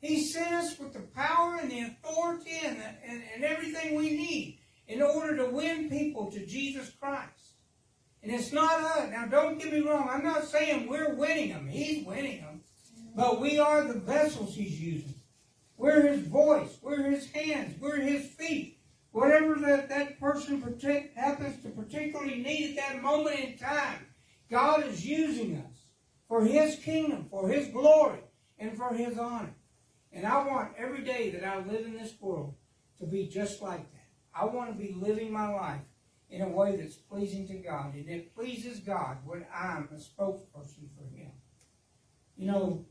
He 0.00 0.20
sent 0.20 0.52
us 0.52 0.76
with 0.80 0.92
the 0.92 1.00
power 1.14 1.56
and 1.62 1.70
the 1.70 1.80
authority 1.82 2.50
and, 2.64 2.76
the, 2.80 2.84
and, 3.08 3.22
and 3.34 3.44
everything 3.44 3.94
we 3.94 4.10
need 4.10 4.58
in 4.88 5.00
order 5.00 5.36
to 5.36 5.46
win 5.46 5.88
people 5.88 6.30
to 6.32 6.44
Jesus 6.44 6.90
Christ. 7.00 7.30
And 8.24 8.32
it's 8.32 8.52
not 8.52 8.80
us. 8.80 9.10
Now, 9.10 9.26
don't 9.26 9.58
get 9.58 9.72
me 9.72 9.80
wrong. 9.80 10.08
I'm 10.10 10.24
not 10.24 10.48
saying 10.48 10.88
we're 10.88 11.14
winning 11.14 11.50
them. 11.50 11.68
He's 11.68 12.04
winning 12.04 12.40
them. 12.40 12.62
But 13.14 13.40
we 13.40 13.60
are 13.60 13.84
the 13.84 14.00
vessels 14.00 14.56
he's 14.56 14.80
using. 14.80 15.14
We're 15.76 16.02
his 16.02 16.26
voice. 16.26 16.78
We're 16.82 17.10
his 17.10 17.30
hands. 17.30 17.80
We're 17.80 18.00
his 18.00 18.26
feet. 18.26 18.73
Whatever 19.14 19.54
that, 19.60 19.88
that 19.90 20.18
person 20.18 20.60
happens 21.14 21.62
to 21.62 21.68
particularly 21.68 22.42
need 22.42 22.70
at 22.70 22.94
that 22.94 23.00
moment 23.00 23.38
in 23.38 23.56
time, 23.56 24.08
God 24.50 24.84
is 24.88 25.06
using 25.06 25.56
us 25.58 25.84
for 26.26 26.44
his 26.44 26.74
kingdom, 26.80 27.28
for 27.30 27.48
his 27.48 27.68
glory, 27.68 28.18
and 28.58 28.76
for 28.76 28.92
his 28.92 29.16
honor. 29.16 29.54
And 30.12 30.26
I 30.26 30.44
want 30.44 30.72
every 30.76 31.04
day 31.04 31.30
that 31.30 31.44
I 31.44 31.58
live 31.58 31.86
in 31.86 31.92
this 31.92 32.20
world 32.20 32.56
to 32.98 33.06
be 33.06 33.28
just 33.28 33.62
like 33.62 33.88
that. 33.92 34.08
I 34.34 34.46
want 34.46 34.72
to 34.72 34.76
be 34.76 34.92
living 34.92 35.32
my 35.32 35.48
life 35.48 35.82
in 36.28 36.42
a 36.42 36.48
way 36.48 36.74
that's 36.74 36.96
pleasing 36.96 37.46
to 37.46 37.54
God. 37.54 37.94
And 37.94 38.08
it 38.08 38.34
pleases 38.34 38.80
God 38.80 39.18
when 39.24 39.46
I'm 39.54 39.88
a 39.92 39.94
spokesperson 39.94 40.88
for 40.98 41.08
Him. 41.16 41.30
You 42.36 42.48
know, 42.48 42.84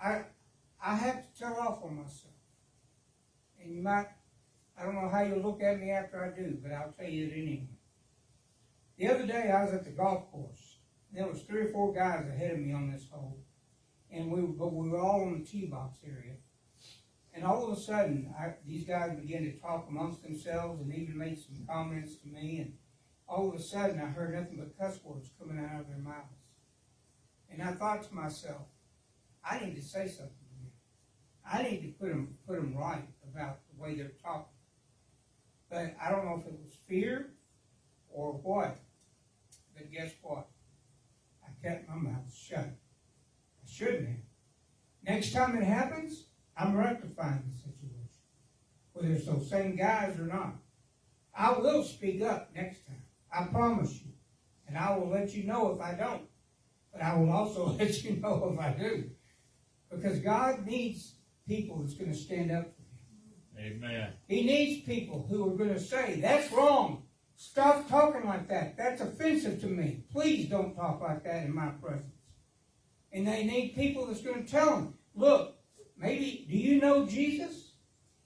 I 0.00 0.26
I 0.80 0.94
have 0.94 1.24
to 1.24 1.38
tell 1.40 1.56
off 1.58 1.82
on 1.82 1.96
myself. 1.96 2.34
And 3.60 3.74
you 3.74 3.82
might, 3.82 4.06
I 4.80 4.84
don't 4.84 4.94
know 4.94 5.10
how 5.10 5.22
you'll 5.22 5.42
look 5.42 5.62
at 5.62 5.78
me 5.78 5.90
after 5.90 6.24
I 6.24 6.34
do, 6.34 6.56
but 6.62 6.72
I'll 6.72 6.92
tell 6.92 7.08
you 7.08 7.26
it 7.26 7.32
anyway. 7.32 7.68
The 8.96 9.08
other 9.08 9.26
day 9.26 9.50
I 9.50 9.64
was 9.64 9.74
at 9.74 9.84
the 9.84 9.90
golf 9.90 10.30
course. 10.32 10.78
There 11.12 11.26
was 11.26 11.42
three 11.42 11.62
or 11.62 11.72
four 11.72 11.92
guys 11.92 12.26
ahead 12.26 12.52
of 12.52 12.60
me 12.60 12.72
on 12.72 12.90
this 12.90 13.06
hole. 13.10 13.40
And 14.10 14.30
we, 14.30 14.40
but 14.40 14.72
we 14.72 14.88
were 14.88 14.98
all 14.98 15.22
in 15.24 15.40
the 15.40 15.44
tee 15.44 15.66
box 15.66 15.98
area. 16.04 16.36
And 17.34 17.44
all 17.44 17.70
of 17.70 17.76
a 17.76 17.80
sudden, 17.80 18.34
I, 18.38 18.54
these 18.66 18.86
guys 18.86 19.18
began 19.18 19.42
to 19.42 19.58
talk 19.58 19.86
amongst 19.88 20.22
themselves 20.22 20.80
and 20.80 20.94
even 20.94 21.16
made 21.16 21.38
some 21.38 21.66
comments 21.68 22.16
to 22.16 22.28
me. 22.28 22.60
And 22.60 22.72
all 23.28 23.50
of 23.50 23.54
a 23.54 23.62
sudden, 23.62 24.00
I 24.00 24.06
heard 24.06 24.34
nothing 24.34 24.56
but 24.56 24.78
cuss 24.78 24.98
words 25.04 25.30
coming 25.38 25.62
out 25.62 25.80
of 25.80 25.88
their 25.88 25.98
mouths. 25.98 26.38
And 27.50 27.62
I 27.62 27.72
thought 27.72 28.02
to 28.04 28.14
myself, 28.14 28.62
I 29.44 29.60
need 29.60 29.76
to 29.76 29.82
say 29.82 30.08
something 30.08 30.34
to 30.48 30.62
them. 30.62 30.72
I 31.44 31.62
need 31.62 31.82
to 31.82 31.88
put 31.98 32.08
them, 32.08 32.38
put 32.46 32.56
them 32.56 32.74
right 32.74 33.04
about 33.30 33.60
the 33.68 33.82
way 33.82 33.94
they're 33.94 34.12
talking. 34.22 34.54
But 35.70 35.94
I 36.02 36.10
don't 36.10 36.24
know 36.24 36.40
if 36.40 36.46
it 36.46 36.58
was 36.58 36.76
fear 36.88 37.30
or 38.08 38.32
what. 38.32 38.78
But 39.74 39.90
guess 39.92 40.12
what? 40.20 40.48
I 41.44 41.66
kept 41.66 41.88
my 41.88 41.94
mouth 41.94 42.32
shut. 42.34 42.58
I 42.58 43.66
shouldn't 43.66 44.08
have. 44.08 44.16
Next 45.02 45.32
time 45.32 45.56
it 45.56 45.64
happens, 45.64 46.26
I'm 46.56 46.76
rectifying 46.76 47.42
the 47.46 47.58
situation, 47.58 48.10
whether 48.92 49.08
it's 49.08 49.26
those 49.26 49.48
same 49.48 49.76
guys 49.76 50.18
or 50.18 50.26
not. 50.26 50.56
I 51.34 51.52
will 51.52 51.84
speak 51.84 52.22
up 52.22 52.50
next 52.54 52.86
time. 52.86 53.02
I 53.32 53.44
promise 53.44 53.94
you. 54.02 54.12
And 54.66 54.76
I 54.76 54.96
will 54.96 55.08
let 55.08 55.34
you 55.34 55.44
know 55.44 55.72
if 55.72 55.80
I 55.80 55.94
don't. 55.94 56.22
But 56.92 57.02
I 57.02 57.16
will 57.16 57.30
also 57.32 57.66
let 57.78 58.02
you 58.02 58.16
know 58.16 58.50
if 58.52 58.60
I 58.60 58.72
do. 58.72 59.10
Because 59.90 60.18
God 60.18 60.66
needs 60.66 61.14
people 61.46 61.78
that's 61.78 61.94
going 61.94 62.12
to 62.12 62.16
stand 62.16 62.52
up. 62.52 62.72
Amen. 63.60 64.12
He 64.26 64.42
needs 64.44 64.86
people 64.86 65.26
who 65.28 65.48
are 65.48 65.56
going 65.56 65.74
to 65.74 65.80
say, 65.80 66.18
that's 66.20 66.50
wrong. 66.52 67.04
Stop 67.36 67.88
talking 67.88 68.26
like 68.26 68.48
that. 68.48 68.76
That's 68.76 69.00
offensive 69.00 69.60
to 69.60 69.66
me. 69.66 70.04
Please 70.10 70.48
don't 70.48 70.74
talk 70.74 71.00
like 71.00 71.24
that 71.24 71.44
in 71.44 71.54
my 71.54 71.68
presence. 71.82 72.14
And 73.12 73.26
they 73.26 73.44
need 73.44 73.74
people 73.74 74.06
that's 74.06 74.22
going 74.22 74.44
to 74.44 74.50
tell 74.50 74.70
them, 74.70 74.94
look, 75.14 75.60
Maybe, 76.00 76.46
do 76.48 76.56
you 76.56 76.80
know 76.80 77.04
Jesus? 77.04 77.72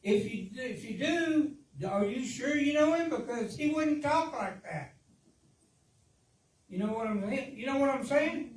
If 0.03 0.33
you, 0.33 0.49
if 0.55 0.85
you 0.85 0.99
do, 0.99 1.89
are 1.89 2.05
you 2.05 2.25
sure 2.25 2.57
you 2.57 2.75
know 2.75 2.93
him? 2.93 3.11
Because 3.11 3.57
he 3.57 3.71
wouldn't 3.71 4.03
talk 4.03 4.33
like 4.33 4.63
that. 4.63 4.95
You 6.69 6.79
know 6.79 6.93
what 6.93 7.09
I'm 7.09 7.23
saying? 7.29 7.57
You 7.57 7.67
know 7.67 7.79
what 7.79 7.91
I'm 7.91 8.05
saying? 8.05 8.55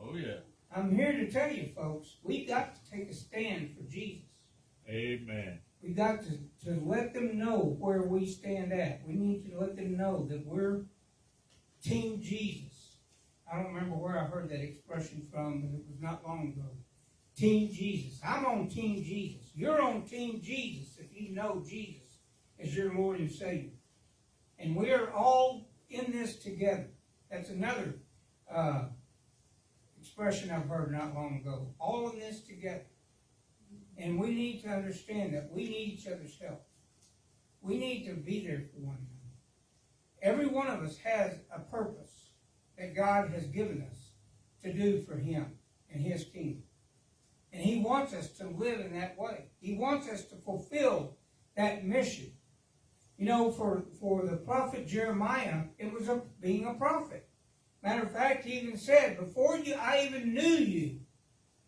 Oh 0.00 0.16
yeah. 0.16 0.38
I'm 0.74 0.94
here 0.94 1.12
to 1.12 1.30
tell 1.30 1.52
you, 1.52 1.70
folks, 1.76 2.16
we 2.22 2.46
got 2.46 2.74
to 2.74 2.90
take 2.90 3.10
a 3.10 3.14
stand 3.14 3.74
for 3.76 3.82
Jesus. 3.90 4.24
Amen. 4.88 5.60
We 5.86 5.92
got 5.92 6.24
to, 6.24 6.38
to 6.64 6.82
let 6.84 7.14
them 7.14 7.38
know 7.38 7.76
where 7.78 8.02
we 8.02 8.26
stand 8.26 8.72
at. 8.72 9.02
We 9.06 9.14
need 9.14 9.48
to 9.50 9.60
let 9.60 9.76
them 9.76 9.96
know 9.96 10.26
that 10.28 10.44
we're 10.44 10.82
Team 11.82 12.20
Jesus. 12.20 12.96
I 13.50 13.56
don't 13.56 13.72
remember 13.72 13.94
where 13.94 14.18
I 14.18 14.24
heard 14.24 14.48
that 14.48 14.60
expression 14.60 15.24
from, 15.30 15.60
but 15.60 15.78
it 15.78 15.84
was 15.88 16.00
not 16.00 16.26
long 16.26 16.48
ago. 16.48 16.68
Team 17.36 17.70
Jesus. 17.72 18.18
I'm 18.26 18.44
on 18.46 18.68
Team 18.68 19.04
Jesus. 19.04 19.52
You're 19.54 19.80
on 19.80 20.02
Team 20.02 20.40
Jesus 20.42 20.98
if 20.98 21.06
you 21.14 21.32
know 21.32 21.62
Jesus 21.64 22.18
as 22.58 22.74
your 22.74 22.92
Lord 22.92 23.20
and 23.20 23.30
Savior. 23.30 23.70
And 24.58 24.74
we 24.74 24.90
are 24.90 25.12
all 25.12 25.68
in 25.88 26.10
this 26.10 26.36
together. 26.36 26.88
That's 27.30 27.50
another 27.50 27.94
uh, 28.52 28.86
expression 30.00 30.50
I've 30.50 30.68
heard 30.68 30.90
not 30.90 31.14
long 31.14 31.40
ago. 31.40 31.68
All 31.78 32.10
in 32.10 32.18
this 32.18 32.40
together. 32.40 32.86
And 33.98 34.20
we 34.20 34.28
need 34.28 34.62
to 34.62 34.68
understand 34.68 35.34
that 35.34 35.50
we 35.50 35.64
need 35.64 35.98
each 35.98 36.06
other's 36.06 36.38
help. 36.38 36.62
We 37.60 37.78
need 37.78 38.06
to 38.06 38.14
be 38.14 38.46
there 38.46 38.62
for 38.72 38.80
one 38.80 38.96
another. 38.96 39.12
Every 40.22 40.46
one 40.46 40.68
of 40.68 40.82
us 40.82 40.98
has 40.98 41.32
a 41.54 41.60
purpose 41.60 42.30
that 42.78 42.94
God 42.94 43.30
has 43.30 43.46
given 43.46 43.82
us 43.90 44.10
to 44.62 44.72
do 44.72 45.00
for 45.00 45.16
Him 45.16 45.46
and 45.90 46.02
His 46.02 46.24
kingdom. 46.24 46.62
And 47.56 47.64
he 47.64 47.78
wants 47.78 48.12
us 48.12 48.28
to 48.32 48.48
live 48.48 48.80
in 48.80 48.92
that 48.98 49.18
way. 49.18 49.46
He 49.60 49.76
wants 49.76 50.08
us 50.10 50.24
to 50.26 50.36
fulfill 50.36 51.16
that 51.56 51.86
mission. 51.86 52.32
You 53.16 53.24
know, 53.24 53.50
for, 53.50 53.84
for 53.98 54.26
the 54.26 54.36
prophet 54.36 54.86
Jeremiah, 54.86 55.62
it 55.78 55.90
was 55.90 56.08
a, 56.08 56.20
being 56.38 56.66
a 56.66 56.74
prophet. 56.74 57.26
Matter 57.82 58.02
of 58.02 58.12
fact, 58.12 58.44
he 58.44 58.58
even 58.58 58.76
said, 58.76 59.18
before 59.18 59.56
you, 59.56 59.74
I 59.74 60.06
even 60.06 60.34
knew 60.34 60.42
you, 60.42 61.00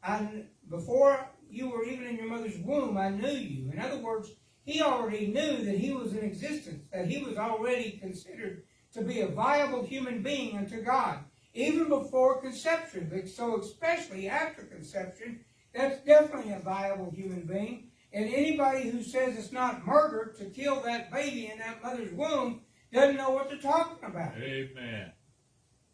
I, 0.03 0.45
before 0.69 1.27
you 1.51 1.69
were 1.71 1.85
even 1.85 2.07
in 2.07 2.17
your 2.17 2.29
mother's 2.29 2.59
womb, 2.59 2.97
I 2.97 3.11
knew 3.11 3.29
you. 3.29 3.71
In 3.73 3.79
other 3.79 3.99
words, 3.99 4.31
he 4.65 4.83
already 4.83 5.29
knew 5.29 5.65
that 5.65 5.79
he 5.79 5.93
was 5.93 6.13
in 6.13 6.25
existence, 6.25 6.85
that 6.93 7.07
he 7.07 7.23
was 7.23 7.37
already 7.37 7.93
considered 7.93 8.65
to 8.93 9.03
be 9.03 9.21
a 9.21 9.29
viable 9.29 9.85
human 9.85 10.23
being 10.23 10.57
unto 10.57 10.83
God, 10.83 11.21
even 11.55 11.89
before 11.89 12.41
conception. 12.41 13.09
But 13.13 13.29
so 13.29 13.61
especially 13.61 14.29
after 14.29 14.63
conception, 14.63 15.41
that's 15.75 16.01
definitely 16.05 16.53
a 16.53 16.61
viable 16.61 17.11
human 17.11 17.43
being. 17.43 17.91
And 18.13 18.33
anybody 18.33 18.91
who 18.91 19.03
says 19.03 19.37
it's 19.37 19.53
not 19.53 19.87
murder 19.87 20.35
to 20.39 20.47
kill 20.47 20.83
that 20.83 21.13
baby 21.13 21.51
in 21.51 21.59
that 21.59 21.83
mother's 21.83 22.13
womb 22.13 22.63
doesn't 22.93 23.17
know 23.17 23.31
what 23.31 23.49
they're 23.49 23.59
talking 23.59 24.09
about. 24.09 24.37
Amen. 24.37 25.13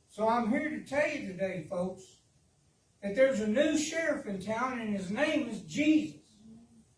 So 0.09 0.29
I'm 0.29 0.49
here 0.49 0.71
to 0.71 0.85
tell 0.85 1.09
you 1.09 1.27
today, 1.27 1.67
folks, 1.69 2.05
that 3.05 3.15
there's 3.15 3.41
a 3.41 3.47
new 3.47 3.77
sheriff 3.77 4.25
in 4.25 4.41
town, 4.41 4.81
and 4.81 4.97
his 4.97 5.11
name 5.11 5.47
is 5.47 5.61
Jesus. 5.61 6.23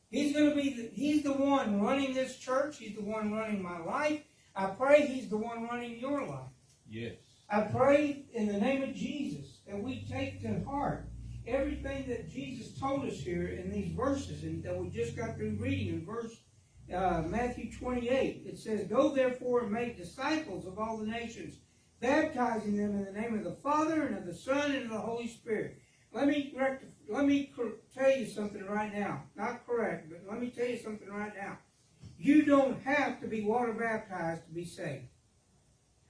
He's 0.09 0.33
going 0.33 0.51
to 0.51 0.55
be 0.55 0.71
the, 0.71 0.89
he's 0.95 1.25
the 1.25 1.33
one 1.33 1.83
running 1.83 2.15
this 2.15 2.39
church. 2.39 2.79
He's 2.79 2.95
the 2.95 3.03
one 3.03 3.33
running 3.33 3.61
my 3.61 3.81
life. 3.81 4.23
I 4.55 4.67
pray 4.67 5.05
he's 5.05 5.29
the 5.29 5.37
one 5.37 5.65
running 5.65 5.99
your 5.99 6.25
life. 6.25 6.53
Yes. 6.89 7.17
I 7.51 7.63
pray 7.63 8.25
in 8.33 8.47
the 8.47 8.59
name 8.59 8.85
of 8.85 8.95
Jesus 8.95 9.59
that 9.67 9.83
we 9.83 10.07
take 10.09 10.41
to 10.43 10.63
heart 10.65 11.09
everything 11.45 12.09
that 12.09 12.31
Jesus 12.31 12.79
told 12.79 13.05
us 13.05 13.19
here 13.19 13.49
in 13.49 13.69
these 13.71 13.93
verses 13.93 14.45
and 14.45 14.63
that 14.63 14.81
we 14.81 14.89
just 14.91 15.17
got 15.17 15.37
through 15.37 15.57
reading 15.59 15.89
in 15.89 16.07
verse 16.07 16.37
uh, 16.95 17.23
Matthew 17.27 17.73
28. 17.73 18.45
It 18.47 18.59
says, 18.61 18.87
Go 18.87 19.13
therefore 19.13 19.65
and 19.65 19.73
make 19.73 19.97
disciples 19.97 20.67
of 20.67 20.79
all 20.79 20.99
the 20.99 21.07
nations, 21.07 21.57
baptizing 22.01 22.77
them 22.77 22.93
in 22.93 23.05
the 23.05 23.21
name 23.21 23.35
of 23.37 23.43
the 23.43 23.57
Father 23.61 24.05
and 24.05 24.17
of 24.17 24.25
the 24.25 24.35
Son 24.35 24.71
and 24.71 24.85
of 24.85 24.91
the 24.91 24.99
Holy 24.99 25.27
Spirit. 25.27 25.81
Let 26.17 26.29
me 26.29 26.51
correct, 26.57 26.83
let 27.11 27.27
me 27.27 27.53
tell 27.95 28.11
you 28.11 28.25
something 28.25 28.65
right 28.65 28.93
now. 28.93 29.25
Not 29.37 29.67
correct, 29.67 30.09
but 30.09 30.23
let 30.27 30.41
me 30.41 30.49
tell 30.49 30.67
you 30.67 30.79
something 30.79 31.11
right 31.11 31.33
now. 31.37 31.59
You 32.17 32.47
don't 32.47 32.83
have 32.85 33.21
to 33.21 33.27
be 33.27 33.43
water 33.43 33.75
baptized 33.75 34.47
to 34.47 34.51
be 34.55 34.65
saved. 34.65 35.09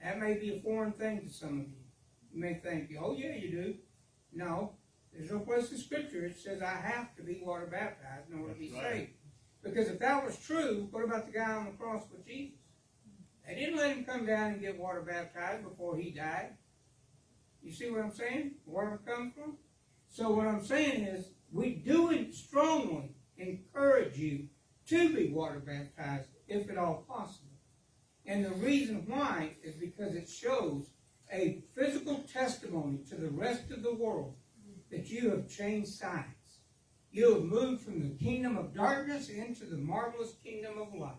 That 0.01 0.17
may 0.17 0.35
be 0.35 0.55
a 0.55 0.61
foreign 0.61 0.93
thing 0.93 1.27
to 1.27 1.29
some 1.29 1.59
of 1.59 1.67
you. 1.67 1.83
You 2.31 2.39
may 2.39 2.53
think, 2.53 2.89
oh 2.97 3.17
yeah, 3.17 3.35
you 3.35 3.51
do. 3.51 3.75
No, 4.31 4.75
there's 5.11 5.29
no 5.29 5.39
place 5.39 5.73
in 5.73 5.77
Scripture 5.77 6.23
it 6.23 6.39
says 6.39 6.61
I 6.61 6.77
have 6.77 7.13
to 7.17 7.21
be 7.21 7.41
water 7.43 7.65
baptized 7.65 8.31
in 8.31 8.39
order 8.39 8.53
to 8.53 8.59
be 8.59 8.71
right. 8.71 8.83
saved. 8.83 9.11
Because 9.61 9.89
if 9.89 9.99
that 9.99 10.23
was 10.23 10.37
true, 10.39 10.87
what 10.91 11.03
about 11.03 11.25
the 11.25 11.37
guy 11.37 11.51
on 11.51 11.65
the 11.65 11.71
cross 11.71 12.03
with 12.09 12.25
Jesus? 12.25 12.59
They 13.45 13.55
didn't 13.55 13.75
let 13.75 13.97
him 13.97 14.05
come 14.05 14.25
down 14.25 14.53
and 14.53 14.61
get 14.61 14.79
water 14.79 15.01
baptized 15.01 15.67
before 15.67 15.97
he 15.97 16.11
died. 16.11 16.51
You 17.61 17.73
see 17.73 17.89
what 17.89 17.99
I'm 17.99 18.13
saying? 18.13 18.51
Where 18.63 18.93
it 18.93 19.05
comes 19.05 19.33
from? 19.33 19.57
So 20.09 20.31
what 20.31 20.47
I'm 20.47 20.63
saying 20.63 21.05
is, 21.05 21.29
we 21.51 21.75
do 21.75 22.31
strongly 22.31 23.15
encourage 23.37 24.17
you 24.17 24.47
to 24.87 25.13
be 25.13 25.31
water 25.31 25.59
baptized, 25.59 26.29
if 26.47 26.69
at 26.69 26.77
all 26.77 27.05
possible. 27.07 27.51
And 28.25 28.43
the 28.43 28.51
reason 28.51 29.03
why 29.07 29.51
is 29.63 29.75
because 29.75 30.15
it 30.15 30.29
shows 30.29 30.89
a 31.31 31.63
physical 31.75 32.25
testimony 32.31 32.99
to 33.09 33.15
the 33.15 33.29
rest 33.29 33.71
of 33.71 33.83
the 33.83 33.93
world 33.93 34.35
that 34.91 35.09
you 35.09 35.29
have 35.29 35.49
changed 35.49 35.91
sides. 35.91 36.25
You 37.11 37.33
have 37.33 37.43
moved 37.43 37.81
from 37.81 38.01
the 38.01 38.15
kingdom 38.23 38.57
of 38.57 38.73
darkness 38.73 39.29
into 39.29 39.65
the 39.65 39.77
marvelous 39.77 40.33
kingdom 40.43 40.77
of 40.77 40.93
light. 40.93 41.15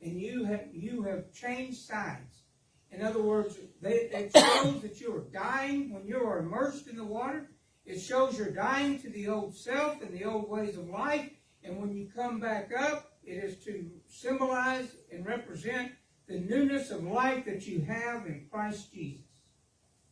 And 0.00 0.20
you 0.20 0.44
have 0.44 0.66
you 0.72 1.02
have 1.04 1.32
changed 1.32 1.78
sides. 1.78 2.42
In 2.90 3.02
other 3.02 3.22
words, 3.22 3.56
they, 3.80 4.10
it 4.12 4.32
shows 4.36 4.82
that 4.82 5.00
you 5.00 5.14
are 5.14 5.32
dying 5.32 5.94
when 5.94 6.06
you 6.06 6.18
are 6.18 6.40
immersed 6.40 6.88
in 6.88 6.96
the 6.96 7.04
water. 7.04 7.51
It 7.84 8.00
shows 8.00 8.38
you're 8.38 8.50
dying 8.50 8.98
to 9.00 9.10
the 9.10 9.28
old 9.28 9.56
self 9.56 10.02
and 10.02 10.12
the 10.12 10.24
old 10.24 10.48
ways 10.48 10.76
of 10.76 10.88
life. 10.88 11.30
And 11.64 11.80
when 11.80 11.94
you 11.94 12.08
come 12.14 12.40
back 12.40 12.70
up, 12.76 13.12
it 13.24 13.42
is 13.44 13.64
to 13.64 13.90
symbolize 14.08 14.96
and 15.12 15.26
represent 15.26 15.92
the 16.28 16.38
newness 16.38 16.90
of 16.90 17.04
life 17.04 17.44
that 17.44 17.66
you 17.66 17.80
have 17.82 18.26
in 18.26 18.46
Christ 18.50 18.92
Jesus. 18.92 19.26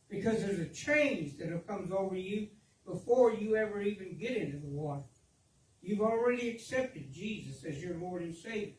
Because 0.09 0.39
there's 0.39 0.59
a 0.59 0.65
change 0.65 1.37
that 1.37 1.67
comes 1.67 1.91
over 1.91 2.15
you 2.15 2.47
before 2.85 3.33
you 3.33 3.55
ever 3.55 3.81
even 3.81 4.17
get 4.17 4.35
into 4.35 4.57
the 4.57 4.67
water. 4.67 5.03
You've 5.81 6.01
already 6.01 6.49
accepted 6.49 7.11
Jesus 7.11 7.63
as 7.63 7.81
your 7.81 7.95
Lord 7.97 8.21
and 8.21 8.35
Savior. 8.35 8.75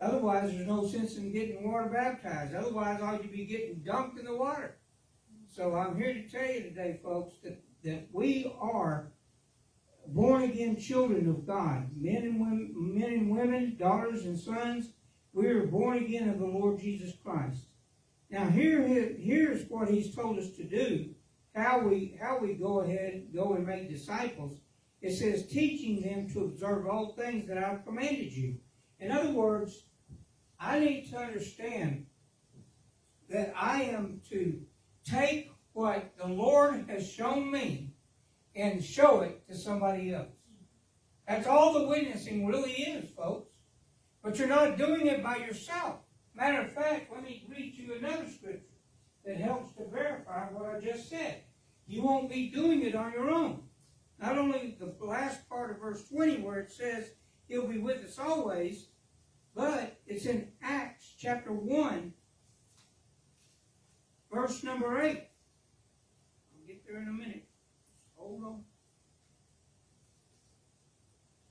Otherwise, 0.00 0.52
there's 0.52 0.66
no 0.66 0.86
sense 0.86 1.16
in 1.16 1.32
getting 1.32 1.68
water 1.68 1.88
baptized. 1.88 2.54
Otherwise, 2.54 3.00
all 3.00 3.14
you'd 3.14 3.32
be 3.32 3.46
getting 3.46 3.80
dunked 3.80 4.18
in 4.18 4.26
the 4.26 4.36
water. 4.36 4.76
So 5.48 5.74
I'm 5.74 5.96
here 5.96 6.12
to 6.12 6.28
tell 6.28 6.46
you 6.46 6.62
today, 6.62 7.00
folks, 7.02 7.36
that, 7.42 7.58
that 7.86 8.08
we 8.12 8.52
are 8.60 9.12
born 10.08 10.42
again 10.42 10.76
children 10.76 11.28
of 11.28 11.46
God, 11.46 11.88
men 11.96 12.22
and 12.22 12.40
women, 12.40 12.72
men 12.74 13.12
and 13.12 13.30
women, 13.30 13.76
daughters 13.78 14.24
and 14.24 14.38
sons. 14.38 14.90
We 15.32 15.46
are 15.48 15.66
born 15.66 15.98
again 15.98 16.28
of 16.28 16.38
the 16.38 16.46
Lord 16.46 16.80
Jesus 16.80 17.14
Christ. 17.24 17.66
Now 18.28 18.48
here, 18.48 18.82
here's 18.82 19.68
what 19.68 19.88
He's 19.88 20.14
told 20.14 20.38
us 20.38 20.50
to 20.56 20.64
do. 20.64 21.10
How 21.54 21.78
we 21.78 22.18
how 22.20 22.38
we 22.38 22.54
go 22.54 22.80
ahead, 22.80 23.28
go 23.32 23.54
and 23.54 23.66
make 23.66 23.88
disciples. 23.88 24.58
It 25.00 25.14
says, 25.14 25.46
teaching 25.46 26.02
them 26.02 26.28
to 26.30 26.44
observe 26.44 26.86
all 26.86 27.12
things 27.12 27.46
that 27.48 27.58
I've 27.58 27.84
commanded 27.84 28.32
you. 28.32 28.56
In 28.98 29.12
other 29.12 29.30
words, 29.30 29.84
I 30.58 30.80
need 30.80 31.10
to 31.10 31.18
understand 31.18 32.06
that 33.28 33.52
I 33.56 33.82
am 33.82 34.20
to 34.30 34.60
take 35.04 35.52
what 35.76 36.14
the 36.16 36.26
Lord 36.26 36.86
has 36.88 37.06
shown 37.06 37.50
me 37.50 37.92
and 38.54 38.82
show 38.82 39.20
it 39.20 39.46
to 39.46 39.54
somebody 39.54 40.14
else. 40.14 40.32
That's 41.28 41.46
all 41.46 41.74
the 41.74 41.86
witnessing 41.86 42.46
really 42.46 42.72
is, 42.72 43.10
folks. 43.10 43.50
But 44.22 44.38
you're 44.38 44.48
not 44.48 44.78
doing 44.78 45.06
it 45.06 45.22
by 45.22 45.36
yourself. 45.36 45.96
Matter 46.34 46.62
of 46.62 46.72
fact, 46.72 47.12
let 47.12 47.22
me 47.22 47.46
read 47.50 47.74
you 47.76 47.92
another 47.94 48.26
scripture 48.26 48.62
that 49.26 49.36
helps 49.36 49.74
to 49.74 49.86
verify 49.92 50.46
what 50.46 50.74
I 50.74 50.80
just 50.80 51.10
said. 51.10 51.42
You 51.86 52.02
won't 52.02 52.30
be 52.30 52.48
doing 52.48 52.80
it 52.80 52.94
on 52.94 53.12
your 53.12 53.30
own. 53.30 53.60
Not 54.18 54.38
only 54.38 54.78
the 54.80 54.94
last 55.04 55.46
part 55.46 55.72
of 55.72 55.80
verse 55.80 56.08
20 56.08 56.38
where 56.38 56.58
it 56.58 56.72
says 56.72 57.10
he'll 57.48 57.68
be 57.68 57.76
with 57.76 58.02
us 58.02 58.18
always, 58.18 58.86
but 59.54 60.00
it's 60.06 60.24
in 60.24 60.48
Acts 60.62 61.12
chapter 61.18 61.52
1, 61.52 62.14
verse 64.32 64.64
number 64.64 65.02
8. 65.02 65.22
There 66.86 67.02
in 67.02 67.08
a 67.08 67.12
minute. 67.12 67.44
Hold 68.16 68.44
on. 68.44 68.64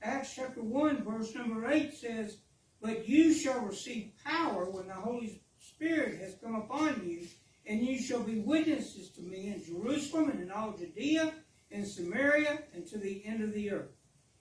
Acts 0.02 0.34
chapter 0.34 0.62
1, 0.62 1.04
verse 1.04 1.34
number 1.34 1.70
8 1.70 1.92
says, 1.92 2.38
But 2.80 3.08
you 3.08 3.34
shall 3.34 3.60
receive 3.60 4.12
power 4.24 4.70
when 4.70 4.86
the 4.86 4.94
Holy 4.94 5.42
Spirit 5.58 6.20
has 6.20 6.36
come 6.42 6.54
upon 6.54 7.06
you, 7.06 7.26
and 7.66 7.82
you 7.82 7.98
shall 7.98 8.22
be 8.22 8.38
witnesses 8.38 9.10
to 9.10 9.22
me 9.22 9.48
in 9.48 9.62
Jerusalem 9.64 10.30
and 10.30 10.42
in 10.42 10.50
all 10.50 10.72
Judea 10.72 11.34
and 11.70 11.86
Samaria 11.86 12.62
and 12.72 12.86
to 12.86 12.98
the 12.98 13.22
end 13.26 13.42
of 13.42 13.52
the 13.52 13.72
earth. 13.72 13.90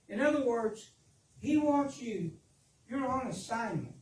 In 0.08 0.22
other 0.22 0.46
words, 0.46 0.92
He 1.40 1.58
wants 1.58 2.02
you, 2.02 2.32
you're 2.88 3.08
on 3.08 3.28
assignment. 3.28 3.96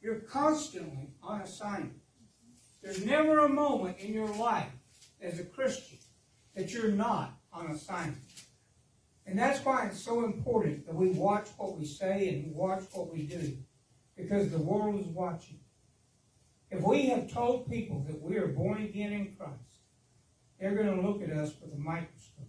You're 0.00 0.20
constantly 0.20 1.14
on 1.22 1.40
assignment. 1.40 2.00
There's 2.82 3.04
never 3.04 3.40
a 3.40 3.48
moment 3.48 3.98
in 3.98 4.12
your 4.12 4.28
life 4.28 4.70
as 5.24 5.40
a 5.40 5.44
Christian 5.44 5.98
that 6.54 6.72
you're 6.72 6.92
not 6.92 7.38
on 7.52 7.70
assignment. 7.70 8.18
And 9.26 9.38
that's 9.38 9.64
why 9.64 9.86
it's 9.86 10.00
so 10.00 10.24
important 10.24 10.86
that 10.86 10.94
we 10.94 11.08
watch 11.08 11.48
what 11.56 11.78
we 11.78 11.86
say 11.86 12.28
and 12.28 12.54
watch 12.54 12.84
what 12.92 13.12
we 13.12 13.22
do. 13.22 13.56
Because 14.16 14.50
the 14.50 14.58
world 14.58 15.00
is 15.00 15.06
watching. 15.06 15.60
If 16.70 16.82
we 16.82 17.06
have 17.06 17.32
told 17.32 17.70
people 17.70 18.04
that 18.06 18.20
we 18.20 18.36
are 18.36 18.48
born 18.48 18.82
again 18.82 19.12
in 19.12 19.34
Christ, 19.36 19.80
they're 20.60 20.74
going 20.74 20.94
to 20.94 21.06
look 21.06 21.22
at 21.22 21.30
us 21.30 21.52
with 21.60 21.72
a 21.72 21.78
microscope. 21.78 22.48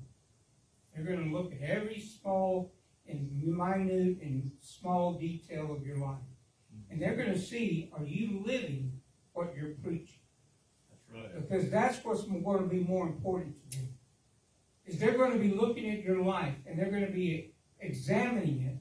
They're 0.93 1.05
going 1.05 1.29
to 1.29 1.35
look 1.35 1.53
at 1.53 1.61
every 1.61 1.99
small 1.99 2.73
and 3.07 3.31
minute 3.43 4.19
and 4.21 4.51
small 4.61 5.13
detail 5.13 5.73
of 5.73 5.85
your 5.85 5.97
life. 5.97 6.17
And 6.89 7.01
they're 7.01 7.15
going 7.15 7.33
to 7.33 7.39
see, 7.39 7.91
are 7.97 8.03
you 8.03 8.43
living 8.45 9.01
what 9.33 9.53
you're 9.55 9.75
preaching? 9.83 10.24
Because 11.36 11.69
that's 11.69 12.04
what's 12.04 12.23
going 12.23 12.60
to 12.60 12.65
be 12.65 12.80
more 12.80 13.08
important 13.08 13.56
to 13.71 13.78
them. 13.78 13.89
Is 14.86 14.99
they're 14.99 15.17
going 15.17 15.32
to 15.32 15.39
be 15.39 15.54
looking 15.54 15.89
at 15.89 16.04
your 16.04 16.21
life 16.21 16.56
and 16.65 16.78
they're 16.78 16.91
going 16.91 17.06
to 17.06 17.12
be 17.12 17.54
examining 17.80 18.62
it. 18.62 18.78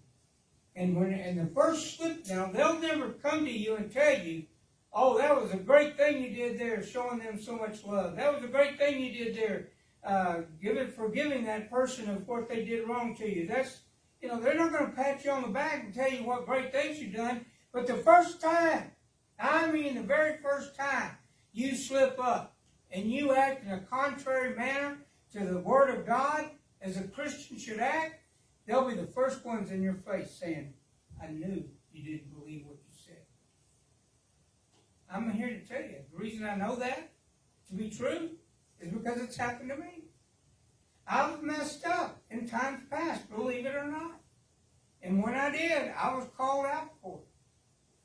And 0.77 0.97
when 0.97 1.12
and 1.12 1.38
the 1.38 1.55
first 1.55 1.97
slip 1.97 2.25
down, 2.25 2.53
they'll 2.53 2.79
never 2.79 3.11
come 3.11 3.44
to 3.44 3.51
you 3.51 3.77
and 3.77 3.92
tell 3.92 4.18
you, 4.18 4.44
"Oh, 4.92 5.18
that 5.18 5.40
was 5.40 5.53
a 5.53 5.57
great 5.57 5.97
thing 5.97 6.23
you 6.23 6.31
did 6.31 6.59
there, 6.59 6.83
showing 6.83 7.20
them 7.20 7.40
so 7.40 7.57
much 7.57 7.85
love. 7.85 8.16
That 8.16 8.35
was 8.35 8.42
a 8.42 8.49
great 8.49 8.77
thing 8.77 9.01
you 9.01 9.12
did 9.12 9.37
there, 9.37 9.68
uh, 10.03 10.42
giving 10.61 10.88
forgiving 10.88 11.44
that 11.44 11.70
person 11.70 12.11
of 12.11 12.27
what 12.27 12.49
they 12.49 12.64
did 12.64 12.88
wrong 12.88 13.14
to 13.16 13.29
you." 13.29 13.47
That's 13.47 13.83
you 14.20 14.29
know 14.29 14.40
they're 14.40 14.57
not 14.57 14.73
going 14.73 14.90
to 14.90 14.97
pat 14.97 15.25
you 15.25 15.31
on 15.31 15.42
the 15.42 15.49
back 15.49 15.85
and 15.85 15.94
tell 15.94 16.11
you 16.11 16.25
what 16.25 16.44
great 16.44 16.73
things 16.73 17.01
you've 17.01 17.14
done. 17.14 17.47
But 17.73 17.87
the 17.87 17.94
first 17.94 18.40
time, 18.40 18.90
I 19.38 19.70
mean 19.70 19.94
the 19.94 20.03
very 20.03 20.38
first 20.38 20.75
time, 20.75 21.16
you 21.55 21.77
slip 21.77 22.19
up 22.19 22.57
and 22.90 23.11
you 23.11 23.33
act 23.35 23.64
in 23.64 23.73
a 23.73 23.81
contrary 23.81 24.55
manner 24.57 24.99
to 25.33 25.45
the 25.45 25.59
Word 25.59 25.90
of 25.97 26.07
God 26.07 26.51
as 26.83 26.97
a 26.97 27.05
Christian 27.05 27.59
should 27.59 27.79
act, 27.79 28.21
they'll 28.67 28.88
be 28.88 28.95
the 28.95 29.07
first 29.07 29.45
ones 29.45 29.71
in 29.71 29.83
your 29.83 29.95
face 29.95 30.31
saying, 30.33 30.75
I 31.23 31.29
knew 31.29 31.64
you 31.93 32.03
didn't 32.03 32.38
believe 32.38 32.67
what 32.67 32.77
you 32.77 32.93
said. 33.07 33.23
I'm 35.11 35.31
here 35.31 35.49
to 35.49 35.61
tell 35.61 35.81
you, 35.81 35.99
the 36.12 36.19
reason 36.19 36.45
I 36.45 36.57
know 36.57 36.75
that 36.77 37.12
to 37.69 37.75
be 37.75 37.88
true 37.88 38.31
is 38.81 38.93
because 38.93 39.21
it's 39.21 39.37
happened 39.37 39.71
to 39.71 39.77
me. 39.77 40.05
I've 41.07 41.43
messed 41.43 41.87
up 41.87 42.21
in 42.31 42.49
times 42.49 42.83
past, 42.90 43.31
believe 43.31 43.67
it 43.67 43.75
or 43.75 43.87
not. 43.87 44.21
And 45.03 45.23
when 45.23 45.35
I 45.35 45.51
did, 45.51 45.93
I 45.97 46.14
was 46.14 46.27
called 46.37 46.67
out 46.67 46.90
for 47.01 47.19
it. 47.19 47.34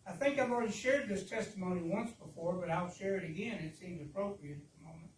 I 0.09 0.13
think 0.13 0.39
I've 0.39 0.51
already 0.51 0.71
shared 0.71 1.07
this 1.07 1.29
testimony 1.29 1.83
once 1.83 2.11
before, 2.11 2.53
but 2.53 2.71
I'll 2.71 2.91
share 2.91 3.17
it 3.17 3.29
again. 3.29 3.59
It 3.59 3.77
seems 3.77 4.01
appropriate 4.01 4.57
at 4.57 4.79
the 4.79 4.87
moment. 4.87 5.11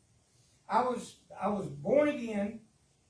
I 0.68 0.82
was 0.82 1.16
I 1.42 1.48
was 1.48 1.68
born 1.68 2.10
again, 2.10 2.60